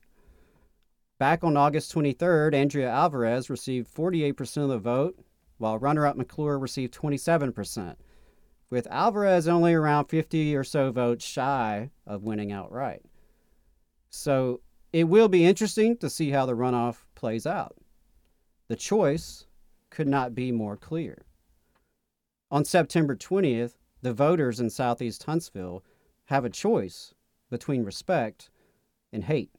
[1.19, 5.19] Back on August 23rd, Andrea Alvarez received 48% of the vote,
[5.59, 7.97] while runner up McClure received 27%,
[8.71, 13.03] with Alvarez only around 50 or so votes shy of winning outright.
[14.11, 14.61] So
[14.93, 17.77] it will be interesting to see how the runoff plays out.
[18.69, 19.47] The choice
[19.91, 21.25] could not be more clear.
[22.51, 23.75] On September 20th,
[24.05, 25.83] the voters in Southeast Huntsville
[26.27, 27.15] have a choice
[27.49, 28.51] between respect
[29.15, 29.51] and hate.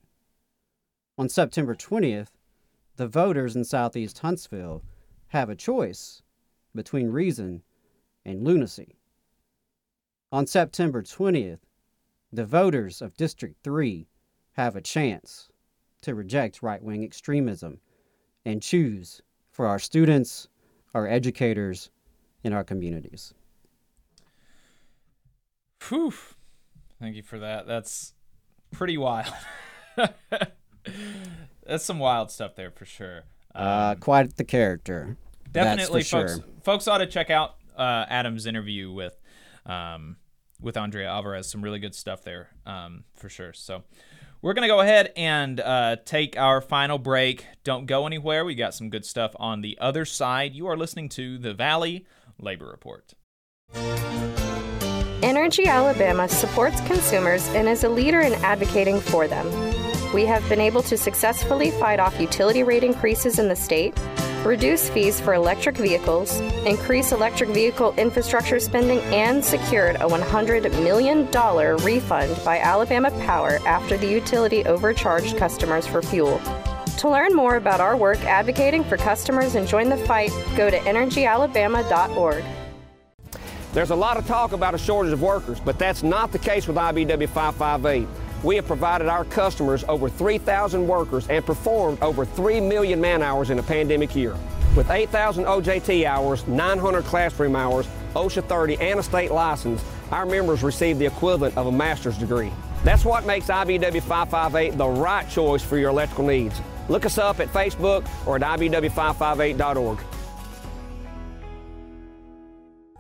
[1.17, 2.27] On September 20th,
[2.95, 4.83] the voters in Southeast Huntsville
[5.29, 6.21] have a choice
[6.75, 7.63] between reason
[8.23, 8.99] and lunacy.
[10.31, 11.61] On September 20th,
[12.31, 14.07] the voters of District 3
[14.51, 15.49] have a chance
[16.01, 17.79] to reject right wing extremism
[18.45, 20.49] and choose for our students,
[20.93, 21.89] our educators,
[22.43, 23.33] and our communities.
[25.89, 26.13] Whew.
[26.99, 27.67] Thank you for that.
[27.67, 28.13] That's
[28.71, 29.33] pretty wild.
[31.65, 33.23] That's some wild stuff there for sure.
[33.53, 35.17] Um, uh, quite the character.
[35.51, 36.35] Definitely, folks.
[36.35, 36.43] Sure.
[36.63, 39.19] Folks ought to check out uh, Adam's interview with
[39.65, 40.17] um,
[40.61, 41.49] with Andrea Alvarez.
[41.49, 43.53] Some really good stuff there um, for sure.
[43.53, 43.83] So
[44.41, 47.45] we're gonna go ahead and uh, take our final break.
[47.63, 48.45] Don't go anywhere.
[48.45, 50.53] We got some good stuff on the other side.
[50.53, 52.05] You are listening to the Valley
[52.39, 53.13] Labor Report.
[55.25, 59.47] Energy Alabama supports consumers and is a leader in advocating for them.
[60.13, 63.97] We have been able to successfully fight off utility rate increases in the state,
[64.45, 71.25] reduce fees for electric vehicles, increase electric vehicle infrastructure spending, and secured a $100 million
[71.83, 76.39] refund by Alabama Power after the utility overcharged customers for fuel.
[76.99, 80.77] To learn more about our work advocating for customers and join the fight, go to
[80.77, 82.45] energyalabama.org.
[83.75, 86.65] There's a lot of talk about a shortage of workers, but that's not the case
[86.65, 88.07] with IBEW 558.
[88.41, 93.49] We have provided our customers over 3,000 workers and performed over 3 million man hours
[93.49, 94.33] in a pandemic year.
[94.77, 100.63] With 8,000 OJT hours, 900 classroom hours, OSHA 30, and a state license, our members
[100.63, 102.53] receive the equivalent of a master's degree.
[102.85, 106.61] That's what makes IBEW 558 the right choice for your electrical needs.
[106.87, 109.99] Look us up at Facebook or at IBEW558.org.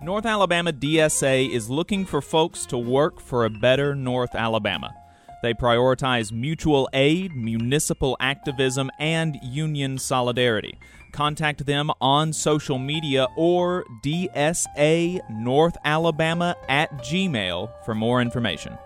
[0.05, 4.93] North Alabama DSA is looking for folks to work for a better North Alabama.
[5.41, 10.77] They prioritize mutual aid, municipal activism, and union solidarity.
[11.11, 18.77] Contact them on social media or DSA North Alabama at Gmail for more information.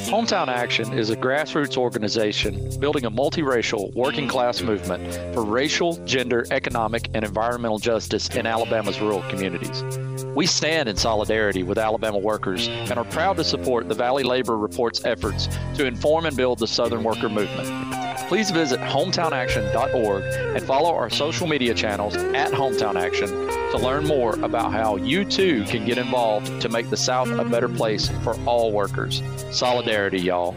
[0.07, 6.47] Hometown Action is a grassroots organization building a multiracial working class movement for racial, gender,
[6.51, 9.83] economic, and environmental justice in Alabama's rural communities.
[10.35, 14.57] We stand in solidarity with Alabama workers and are proud to support the Valley Labor
[14.57, 18.06] Report's efforts to inform and build the Southern worker movement.
[18.29, 20.25] Please visit hometownaction.org
[20.57, 25.25] and follow our social media channels at Hometown Action to learn more about how you
[25.25, 29.23] too can get involved to make the South a better place for all workers.
[29.53, 30.57] Solidarity, y'all.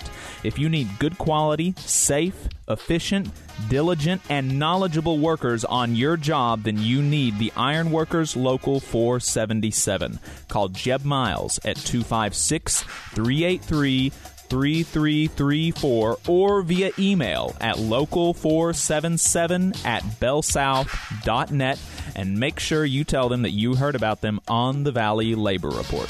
[0.43, 3.29] If you need good quality, safe, efficient,
[3.69, 10.19] diligent, and knowledgeable workers on your job, then you need the Ironworkers Local 477.
[10.47, 14.11] Call Jeb Miles at 256 383
[14.51, 21.79] 3334 or via email at local477 at bellsouth.net
[22.17, 25.69] and make sure you tell them that you heard about them on the Valley Labor
[25.69, 26.09] Report.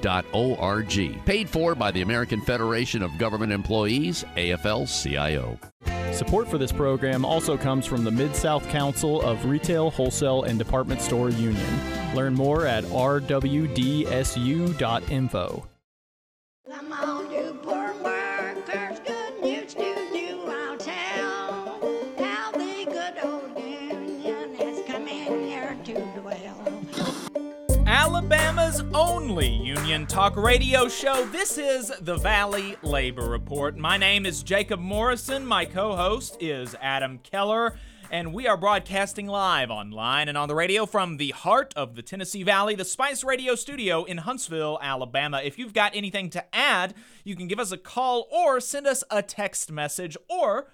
[0.00, 1.24] afge.org.
[1.24, 5.58] Paid for by the American Federation of Government Employees, AFL CIO.
[6.12, 10.58] Support for this program also comes from the Mid South Council of Retail, Wholesale, and
[10.58, 12.14] Department Store Union.
[12.14, 13.26] Learn more at rwdsu.info.
[28.30, 31.24] Alabama's only union talk radio show.
[31.32, 33.76] This is the Valley Labor Report.
[33.76, 35.44] My name is Jacob Morrison.
[35.44, 37.74] My co host is Adam Keller.
[38.08, 42.02] And we are broadcasting live online and on the radio from the heart of the
[42.02, 45.40] Tennessee Valley, the Spice Radio studio in Huntsville, Alabama.
[45.42, 46.94] If you've got anything to add,
[47.24, 50.68] you can give us a call or send us a text message or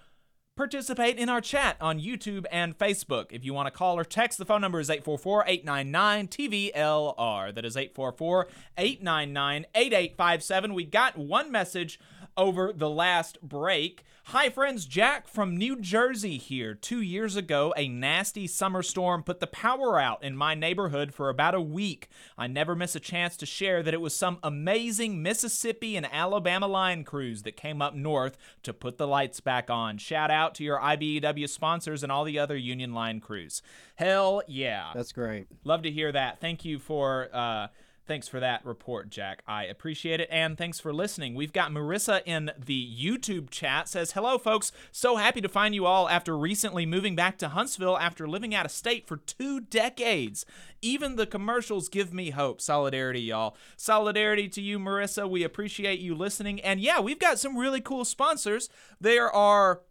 [0.57, 3.27] participate in our chat on YouTube and Facebook.
[3.31, 7.55] If you want to call or text, the phone number is 844 899 TVLR.
[7.55, 10.75] That is 844 899 8857.
[10.75, 12.01] We got one message
[12.37, 14.03] over the last break.
[14.31, 14.87] Hi, friends.
[14.87, 16.75] Jack from New Jersey here.
[16.75, 21.29] Two years ago, a nasty summer storm put the power out in my neighborhood for
[21.29, 22.09] about a week.
[22.37, 26.67] I never miss a chance to share that it was some amazing Mississippi and Alabama
[26.67, 29.97] line crews that came up north to put the lights back on.
[29.97, 33.63] Shout out to your IBEW sponsors and all the other Union Line crews.
[33.95, 34.91] Hell yeah.
[34.93, 35.47] That's great.
[35.63, 36.41] Love to hear that.
[36.41, 37.69] Thank you for uh,
[38.07, 39.43] Thanks for that report, Jack.
[39.49, 40.29] I appreciate it.
[40.31, 41.35] And thanks for listening.
[41.35, 44.71] We've got Marissa in the YouTube chat says, Hello, folks.
[44.93, 48.65] So happy to find you all after recently moving back to Huntsville after living out
[48.65, 50.47] of state for two decades.
[50.81, 52.61] Even the commercials give me hope.
[52.61, 53.57] Solidarity, y'all.
[53.77, 55.29] Solidarity to you, Marissa.
[55.29, 56.61] We appreciate you listening.
[56.61, 58.69] And yeah, we've got some really cool sponsors.
[59.01, 59.83] There are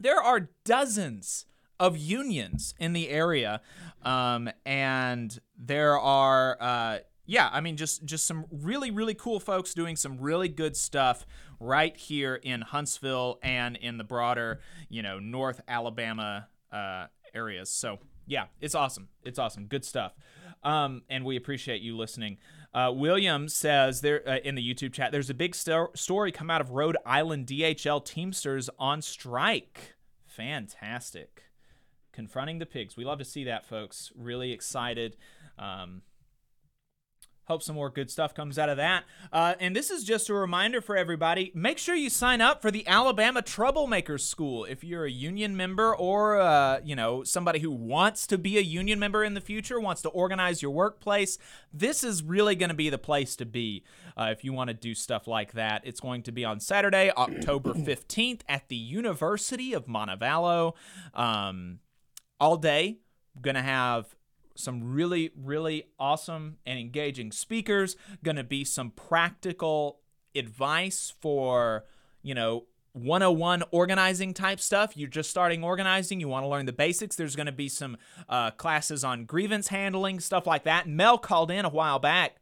[0.00, 1.44] there are dozens
[1.78, 3.60] of unions in the area.
[4.02, 6.98] Um, and there are uh,
[7.32, 11.24] yeah, I mean, just just some really really cool folks doing some really good stuff
[11.58, 14.60] right here in Huntsville and in the broader,
[14.90, 17.70] you know, North Alabama uh, areas.
[17.70, 19.08] So yeah, it's awesome.
[19.22, 19.64] It's awesome.
[19.64, 20.12] Good stuff.
[20.62, 22.36] Um, and we appreciate you listening.
[22.74, 26.50] Uh, William says there uh, in the YouTube chat, there's a big sto- story come
[26.50, 29.94] out of Rhode Island DHL Teamsters on strike.
[30.26, 31.44] Fantastic.
[32.12, 32.94] Confronting the pigs.
[32.94, 34.12] We love to see that, folks.
[34.14, 35.16] Really excited.
[35.58, 36.02] Um,
[37.52, 39.04] Hope some more good stuff comes out of that.
[39.30, 42.70] Uh, and this is just a reminder for everybody make sure you sign up for
[42.70, 44.64] the Alabama Troublemakers School.
[44.64, 48.62] If you're a union member or, uh, you know, somebody who wants to be a
[48.62, 51.36] union member in the future, wants to organize your workplace,
[51.74, 53.84] this is really going to be the place to be
[54.16, 55.82] uh, if you want to do stuff like that.
[55.84, 60.72] It's going to be on Saturday, October 15th at the University of Montevallo.
[61.12, 61.80] Um,
[62.42, 62.98] all day.
[63.40, 64.14] Going to have
[64.54, 70.00] some really, really awesome and engaging speakers, going to be some practical
[70.34, 71.84] advice for,
[72.22, 72.64] you know,
[72.94, 74.96] 101 organizing type stuff.
[74.96, 77.16] You're just starting organizing, you want to learn the basics.
[77.16, 77.96] There's going to be some
[78.28, 80.88] uh, classes on grievance handling, stuff like that.
[80.88, 82.36] Mel called in a while back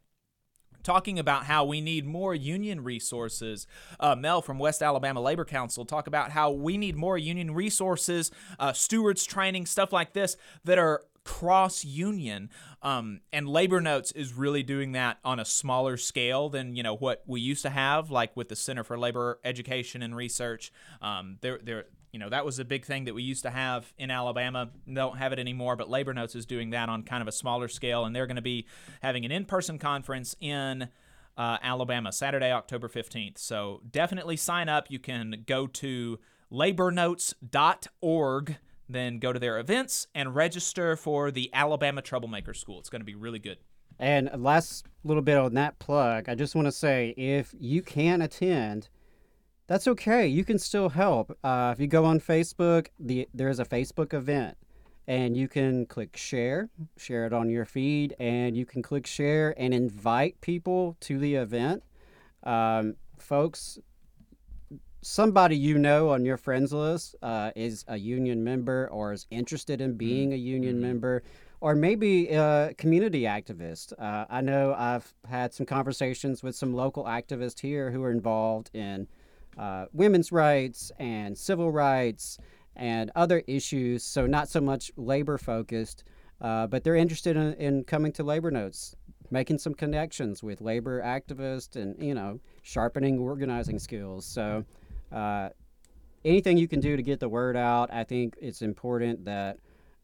[0.83, 3.67] talking about how we need more union resources.
[3.99, 8.31] Uh, Mel from West Alabama Labor Council talk about how we need more union resources,
[8.59, 12.49] uh, stewards training, stuff like this that are cross union
[12.81, 16.95] um, and labor notes is really doing that on a smaller scale than you know
[16.95, 20.71] what we used to have like with the center for labor education and research.
[21.01, 23.93] Um, there there you know that was a big thing that we used to have
[23.97, 24.71] in alabama.
[24.91, 27.67] Don't have it anymore but labor notes is doing that on kind of a smaller
[27.67, 28.65] scale and they're going to be
[29.01, 30.89] having an in-person conference in
[31.37, 34.87] uh, alabama saturday october 15th so definitely sign up.
[34.89, 36.19] You can go to
[36.51, 38.57] labornotes.org
[38.93, 42.79] then go to their events and register for the Alabama Troublemaker School.
[42.79, 43.57] It's going to be really good.
[43.99, 48.23] And last little bit on that plug, I just want to say if you can't
[48.23, 48.89] attend,
[49.67, 50.27] that's okay.
[50.27, 51.37] You can still help.
[51.43, 54.57] Uh, if you go on Facebook, the there is a Facebook event,
[55.07, 59.53] and you can click share, share it on your feed, and you can click share
[59.57, 61.83] and invite people to the event.
[62.43, 63.77] Um, folks,
[65.01, 69.81] somebody you know on your friends list uh, is a union member or is interested
[69.81, 70.81] in being a union Mm-hmm.
[70.81, 71.23] member
[71.59, 73.93] or maybe a community activist.
[73.99, 78.71] Uh, I know I've had some conversations with some local activists here who are involved
[78.73, 79.07] in
[79.57, 82.37] uh, women's rights and civil rights
[82.75, 84.03] and other issues.
[84.03, 86.03] So, not so much labor focused,
[86.39, 88.95] uh, but they're interested in, in coming to Labor Notes,
[89.29, 94.25] making some connections with labor activists and, you know, sharpening organizing skills.
[94.25, 94.65] So,
[95.11, 95.49] uh,
[96.23, 99.57] anything you can do to get the word out, I think it's important that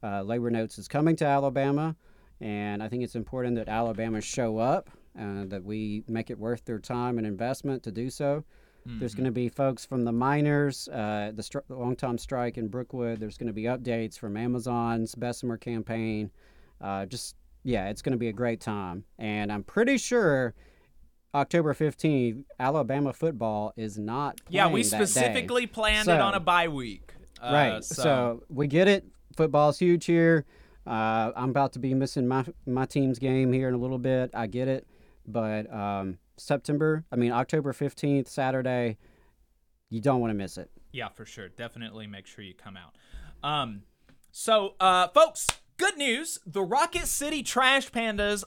[0.04, 1.96] uh, Labor Notes is coming to Alabama,
[2.42, 4.90] and I think it's important that Alabama show up,
[5.20, 8.44] uh, that we make it worth their time and investment to do so.
[8.86, 9.18] There's Mhm.
[9.18, 12.70] going to be folks from the miners, uh, the, stri- the long time strike in
[12.70, 13.20] Brookwood.
[13.20, 16.32] There's going to be updates from Amazon's Bessemer campaign.
[16.80, 19.04] Uh, just, yeah, it's going to be a great time.
[19.20, 20.54] And I'm pretty sure
[21.38, 25.06] October 15th, Alabama football is not Yeah, we playing that day.
[25.06, 27.14] specifically planned it on a bye week.
[27.40, 27.84] Uh, right.
[27.84, 28.44] So.
[28.50, 29.06] we get it.
[29.36, 30.46] Football's huge here.
[30.88, 34.32] Uh, I'm about to be missing my my team's game here in a little bit.
[34.34, 34.88] I get it,
[35.28, 38.98] but um, September, I mean October 15th, Saturday,
[39.90, 40.72] you don't want to miss it.
[40.92, 41.50] Yeah, for sure.
[41.50, 42.96] Definitely make sure you come out.
[43.48, 43.84] Um,
[44.32, 45.46] so, uh, folks,
[45.78, 46.40] good news.
[46.46, 48.44] The Rocket City Trash Pandas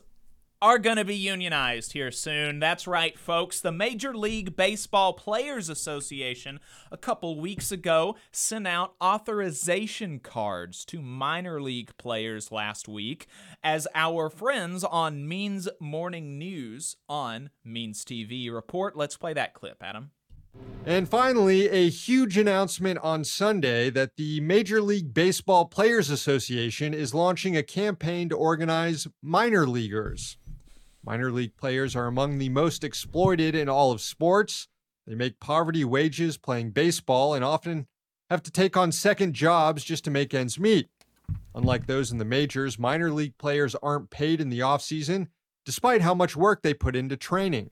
[0.63, 2.59] are going to be unionized here soon.
[2.59, 3.61] That's right, folks.
[3.61, 6.61] The Major League Baseball Players Association
[6.93, 13.27] a couple weeks ago sent out authorization cards to minor league players last week
[13.65, 18.95] as our friends on Means Morning News on Means TV report.
[18.95, 20.11] Let's play that clip, Adam.
[20.85, 27.15] And finally, a huge announcement on Sunday that the Major League Baseball Players Association is
[27.15, 30.37] launching a campaign to organize minor leaguers.
[31.03, 34.69] Minor league players are among the most exploited in all of sports.
[35.07, 37.87] They make poverty wages playing baseball and often
[38.29, 40.89] have to take on second jobs just to make ends meet.
[41.55, 45.29] Unlike those in the majors, minor league players aren't paid in the offseason,
[45.65, 47.71] despite how much work they put into training.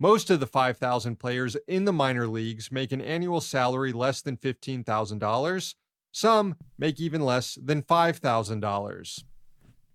[0.00, 4.36] Most of the 5,000 players in the minor leagues make an annual salary less than
[4.36, 5.74] $15,000.
[6.12, 9.24] Some make even less than $5,000.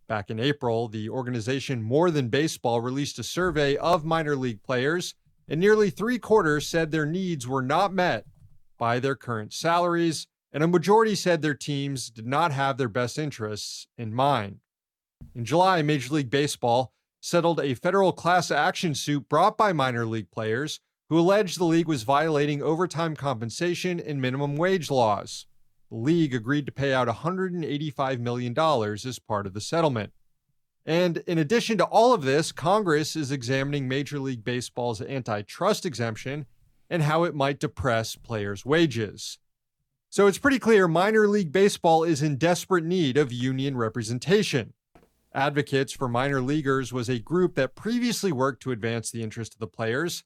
[0.09, 5.13] Back in April, the organization More Than Baseball released a survey of minor league players,
[5.47, 8.25] and nearly three quarters said their needs were not met
[8.79, 13.19] by their current salaries, and a majority said their teams did not have their best
[13.19, 14.61] interests in mind.
[15.35, 16.91] In July, Major League Baseball
[17.21, 20.79] settled a federal class action suit brought by minor league players
[21.09, 25.45] who alleged the league was violating overtime compensation and minimum wage laws.
[25.91, 30.11] League agreed to pay out $185 million as part of the settlement.
[30.85, 36.45] And in addition to all of this, Congress is examining Major League Baseball's antitrust exemption
[36.89, 39.37] and how it might depress players' wages.
[40.09, 44.73] So it's pretty clear minor league baseball is in desperate need of union representation.
[45.35, 49.59] Advocates for Minor Leaguers was a group that previously worked to advance the interest of
[49.59, 50.23] the players.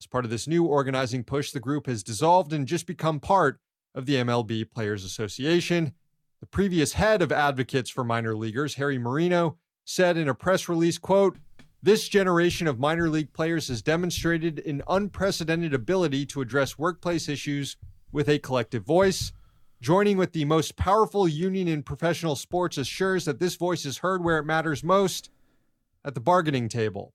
[0.00, 3.60] As part of this new organizing push, the group has dissolved and just become part
[3.96, 5.94] of the MLB Players Association.
[6.40, 10.98] The previous head of Advocates for Minor Leaguers, Harry Marino, said in a press release,
[10.98, 11.38] quote,
[11.82, 17.76] this generation of minor league players has demonstrated an unprecedented ability to address workplace issues
[18.10, 19.32] with a collective voice.
[19.80, 24.24] Joining with the most powerful union in professional sports assures that this voice is heard
[24.24, 25.30] where it matters most
[26.04, 27.12] at the bargaining table.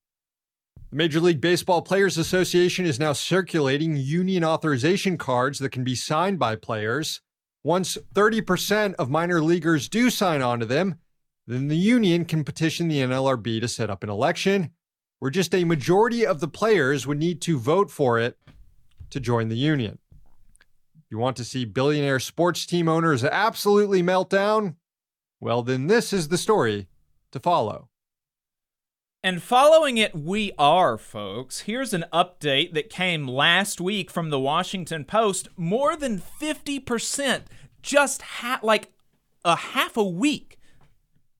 [0.92, 5.96] The Major League Baseball Players Association is now circulating union authorization cards that can be
[5.96, 7.22] signed by players.
[7.64, 10.96] Once 30% of minor leaguers do sign on to them,
[11.48, 14.72] then the union can petition the NLRB to set up an election
[15.20, 18.38] where just a majority of the players would need to vote for it
[19.12, 19.98] to join the union.
[21.10, 24.76] You want to see billionaire sports team owners absolutely melt down?
[25.40, 26.90] Well, then this is the story
[27.32, 27.88] to follow.
[29.24, 31.62] And following it, we are, folks.
[31.62, 35.48] Here's an update that came last week from the Washington Post.
[35.56, 37.44] More than 50%,
[37.84, 38.92] just ha- like
[39.46, 40.58] a half a week.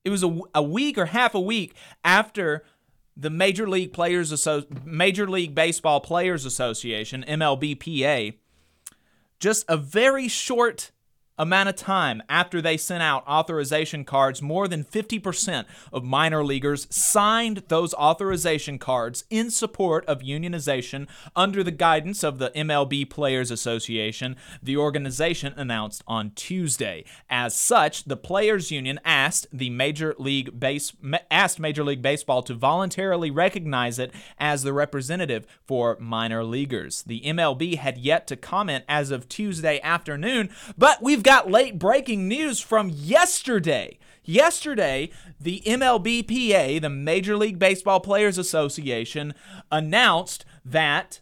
[0.04, 2.64] It was a, a week or half a week after
[3.16, 8.34] the Major League Players Asso- Major League Baseball Players Association, MLBPA,
[9.40, 10.92] just a very short
[11.42, 16.86] amount of time after they sent out authorization cards, more than 50% of minor leaguers
[16.88, 23.50] signed those authorization cards in support of unionization under the guidance of the MLB Players
[23.50, 27.04] Association, the organization announced on Tuesday.
[27.28, 30.92] As such, the players union asked the Major League Base
[31.30, 37.02] asked Major League Baseball to voluntarily recognize it as the representative for minor leaguers.
[37.02, 42.28] The MLB had yet to comment as of Tuesday afternoon, but we've got late breaking
[42.28, 43.98] news from yesterday.
[44.24, 45.10] Yesterday,
[45.40, 49.34] the MLBPA, the Major League Baseball Players Association,
[49.70, 51.20] announced that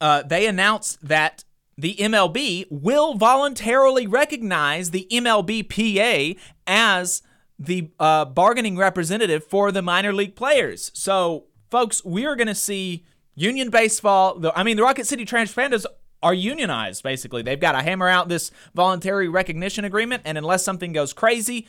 [0.00, 1.44] uh, they announced that
[1.78, 7.22] the MLB will voluntarily recognize the MLBPA as
[7.58, 10.90] the uh, bargaining representative for the minor league players.
[10.94, 13.04] So, folks, we are going to see
[13.34, 14.38] union baseball.
[14.38, 15.86] The, I mean, the Rocket City Trash Pandas
[16.24, 17.42] are unionized, basically.
[17.42, 21.68] They've got to hammer out this voluntary recognition agreement, and unless something goes crazy,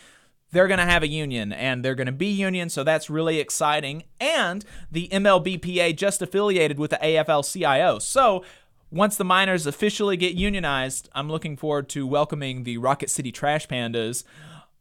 [0.52, 3.40] they're going to have a union and they're going to be union, so that's really
[3.40, 4.04] exciting.
[4.20, 8.00] And the MLBPA just affiliated with the AFL CIO.
[8.00, 8.46] So
[8.90, 13.68] once the miners officially get unionized, I'm looking forward to welcoming the Rocket City Trash
[13.68, 14.24] Pandas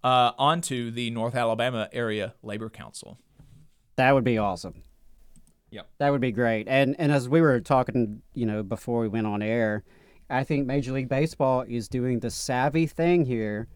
[0.04, 3.18] uh, onto the North Alabama Area Labor Council.
[3.96, 4.84] That would be awesome.
[5.74, 5.88] Yep.
[5.98, 6.68] That would be great.
[6.68, 9.82] And and as we were talking, you know, before we went on air,
[10.30, 13.66] I think Major League Baseball is doing the savvy thing here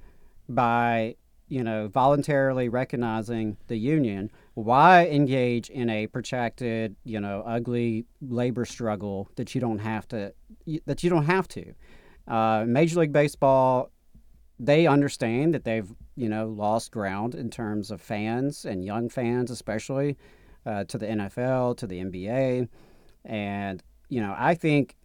[0.48, 1.16] by,
[1.48, 4.30] you know, voluntarily recognizing the union.
[4.54, 10.32] Why engage in a protracted, you know, ugly labor struggle that you don't have to
[10.86, 11.74] that you don't have to?
[12.28, 13.90] Uh, Major League Baseball
[14.60, 19.50] they understand that they've you know lost ground in terms of fans and young fans
[19.50, 20.16] especially
[20.68, 22.68] uh, to the NFL, to the NBA,
[23.24, 24.96] and you know I think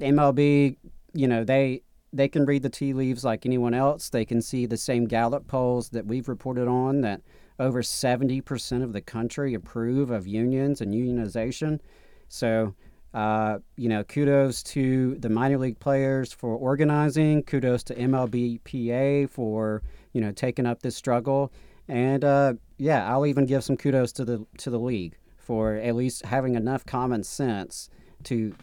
[0.00, 0.76] MLB,
[1.14, 1.82] you know they
[2.12, 4.10] they can read the tea leaves like anyone else.
[4.10, 7.22] They can see the same Gallup polls that we've reported on that
[7.58, 11.80] over 70% of the country approve of unions and unionization.
[12.28, 12.74] So,
[13.12, 17.42] uh, you know, kudos to the minor league players for organizing.
[17.42, 19.82] Kudos to MLBPA for,
[20.12, 21.52] you know, taking up this struggle.
[21.88, 22.54] And uh,
[22.84, 26.54] yeah, I'll even give some kudos to the to the league for at least having
[26.54, 27.88] enough common sense
[28.24, 28.54] to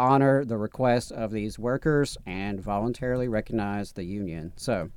[0.00, 4.52] honor the request of these workers and voluntarily recognize the union.
[4.56, 4.90] So,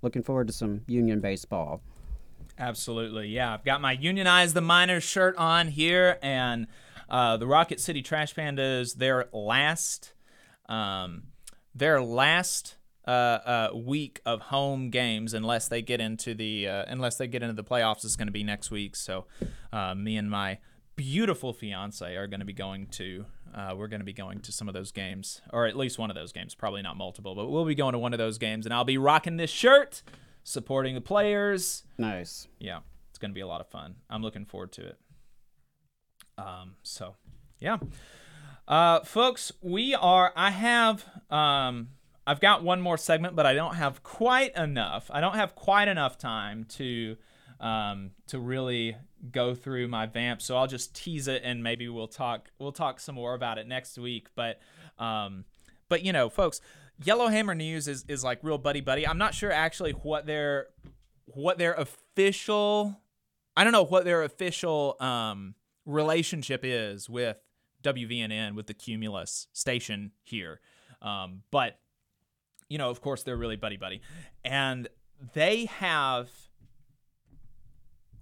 [0.00, 1.82] looking forward to some union baseball.
[2.56, 3.52] Absolutely, yeah.
[3.52, 6.68] I've got my Unionize the Miners shirt on here, and
[7.08, 10.12] uh, the Rocket City Trash Pandas, their last,
[10.68, 11.24] um,
[11.74, 12.76] their last
[13.06, 17.42] uh, uh, week of home games, unless they get into the uh, unless they get
[17.42, 18.96] into the playoffs, is going to be next week.
[18.96, 19.26] So,
[19.72, 20.58] uh, me and my
[20.96, 23.24] beautiful fiance are going to be going to.
[23.54, 26.10] Uh, we're going to be going to some of those games, or at least one
[26.10, 26.54] of those games.
[26.54, 28.98] Probably not multiple, but we'll be going to one of those games, and I'll be
[28.98, 30.02] rocking this shirt,
[30.42, 31.84] supporting the players.
[31.98, 32.48] Nice.
[32.58, 32.80] Yeah,
[33.10, 33.96] it's going to be a lot of fun.
[34.08, 34.98] I'm looking forward to it.
[36.38, 37.16] Um, so,
[37.58, 37.78] yeah.
[38.66, 40.32] Uh, folks, we are.
[40.34, 41.04] I have.
[41.30, 41.88] Um,
[42.26, 45.10] I've got one more segment, but I don't have quite enough.
[45.12, 47.16] I don't have quite enough time to
[47.60, 48.96] um, to really
[49.30, 50.42] go through my vamp.
[50.42, 52.50] So I'll just tease it, and maybe we'll talk.
[52.58, 54.28] We'll talk some more about it next week.
[54.34, 54.60] But
[54.98, 55.44] um,
[55.88, 56.60] but you know, folks,
[57.04, 59.06] Yellowhammer News is is like real buddy buddy.
[59.06, 60.68] I'm not sure actually what their
[61.26, 63.00] what their official.
[63.56, 65.54] I don't know what their official um,
[65.84, 67.36] relationship is with
[67.82, 70.60] WVNN with the Cumulus station here.
[71.02, 71.78] Um, but
[72.72, 74.00] you know, of course, they're really buddy buddy,
[74.42, 74.88] and
[75.34, 76.30] they have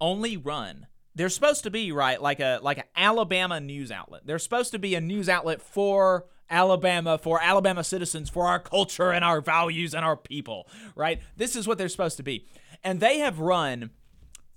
[0.01, 0.87] only run.
[1.15, 4.23] They're supposed to be right, like a like an Alabama news outlet.
[4.25, 9.11] They're supposed to be a news outlet for Alabama, for Alabama citizens, for our culture
[9.11, 10.67] and our values and our people.
[10.95, 11.21] Right?
[11.37, 12.45] This is what they're supposed to be,
[12.83, 13.91] and they have run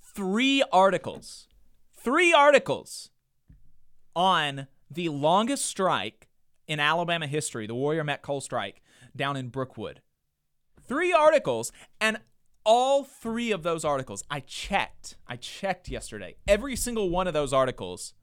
[0.03, 1.47] three articles,
[1.97, 3.11] three articles
[4.17, 6.27] on the longest strike
[6.67, 8.81] in Alabama history, the Warrior Met Coal strike
[9.17, 10.01] down in Brookwood.
[10.87, 12.19] Three articles, and
[12.65, 15.17] all three of those articles, I checked.
[15.27, 16.37] I checked yesterday.
[16.47, 18.15] Every single one of those articles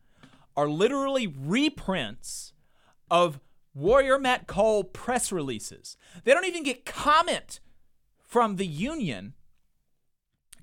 [0.56, 2.54] are literally reprints
[3.10, 3.40] of
[3.74, 5.98] Warrior Met Coal press releases.
[6.24, 7.60] They don't even get comment
[8.26, 9.34] from the union.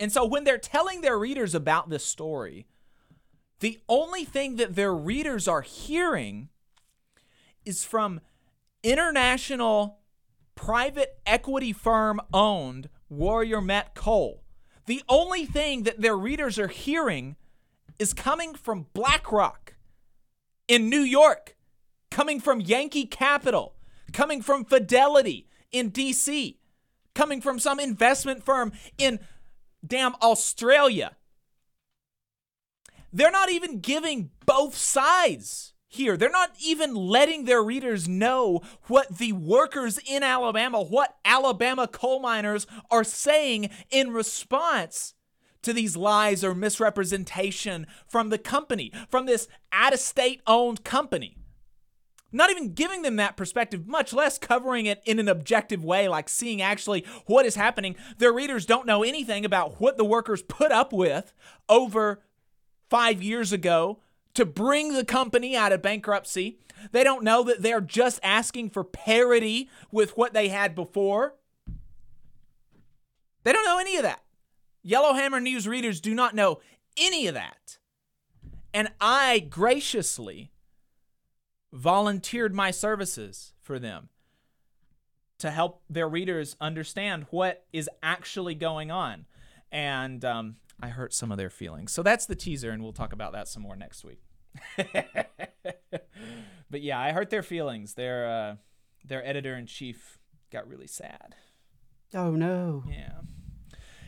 [0.00, 2.66] And so when they're telling their readers about this story,
[3.60, 6.48] the only thing that their readers are hearing
[7.64, 8.20] is from
[8.82, 9.98] international
[10.59, 14.43] private equity firm owned Warrior Met Coal.
[14.86, 17.36] The only thing that their readers are hearing
[18.01, 19.76] is coming from BlackRock
[20.66, 21.56] in New York,
[22.10, 23.76] coming from Yankee Capital,
[24.12, 26.56] coming from Fidelity in DC,
[27.14, 29.20] coming from some investment firm in
[29.86, 31.16] damn Australia.
[33.12, 36.16] They're not even giving both sides here.
[36.16, 42.20] They're not even letting their readers know what the workers in Alabama, what Alabama coal
[42.20, 45.15] miners are saying in response
[45.62, 51.36] to these lies or misrepresentation from the company, from this out of state owned company.
[52.31, 56.28] Not even giving them that perspective, much less covering it in an objective way, like
[56.28, 57.97] seeing actually what is happening.
[58.19, 61.32] Their readers don't know anything about what the workers put up with
[61.70, 62.20] over
[62.90, 64.01] five years ago
[64.39, 66.60] to bring the company out of bankruptcy.
[66.93, 71.35] They don't know that they're just asking for parity with what they had before.
[73.43, 74.23] They don't know any of that.
[74.85, 76.60] Yellowhammer News readers do not know
[76.97, 77.78] any of that.
[78.73, 80.52] And I graciously
[81.73, 84.09] volunteered my services for them
[85.40, 89.27] to help their readers understand what is actually going on.
[89.73, 91.90] And um, I hurt some of their feelings.
[91.90, 94.20] So that's the teaser, and we'll talk about that some more next week.
[96.70, 97.94] but yeah, I hurt their feelings.
[97.94, 98.56] Their uh,
[99.05, 100.18] their editor in chief
[100.51, 101.35] got really sad.
[102.14, 102.85] Oh no.
[102.89, 103.20] Yeah.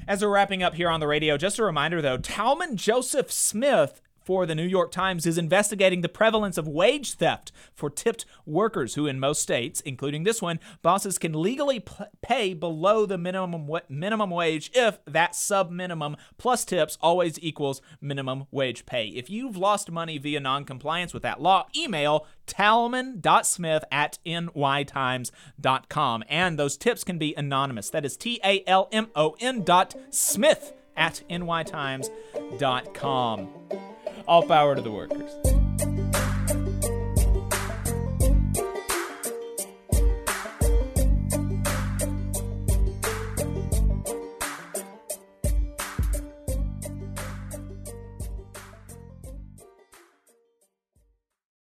[0.09, 4.01] As we're wrapping up here on the radio, just a reminder though, Talmon Joseph Smith
[4.31, 8.95] for the New York Times is investigating the prevalence of wage theft for tipped workers
[8.95, 13.67] who in most states, including this one, bosses can legally p- pay below the minimum
[13.67, 19.09] wa- minimum wage if that sub minimum plus tips always equals minimum wage pay.
[19.09, 26.77] If you've lost money via non-compliance with that law, email talmon.smith at nytimes.com and those
[26.77, 27.91] tips can be anonymous.
[27.91, 33.49] That is T A L M O N dot Smith at nytimes.com.
[34.27, 35.60] All power to the workers.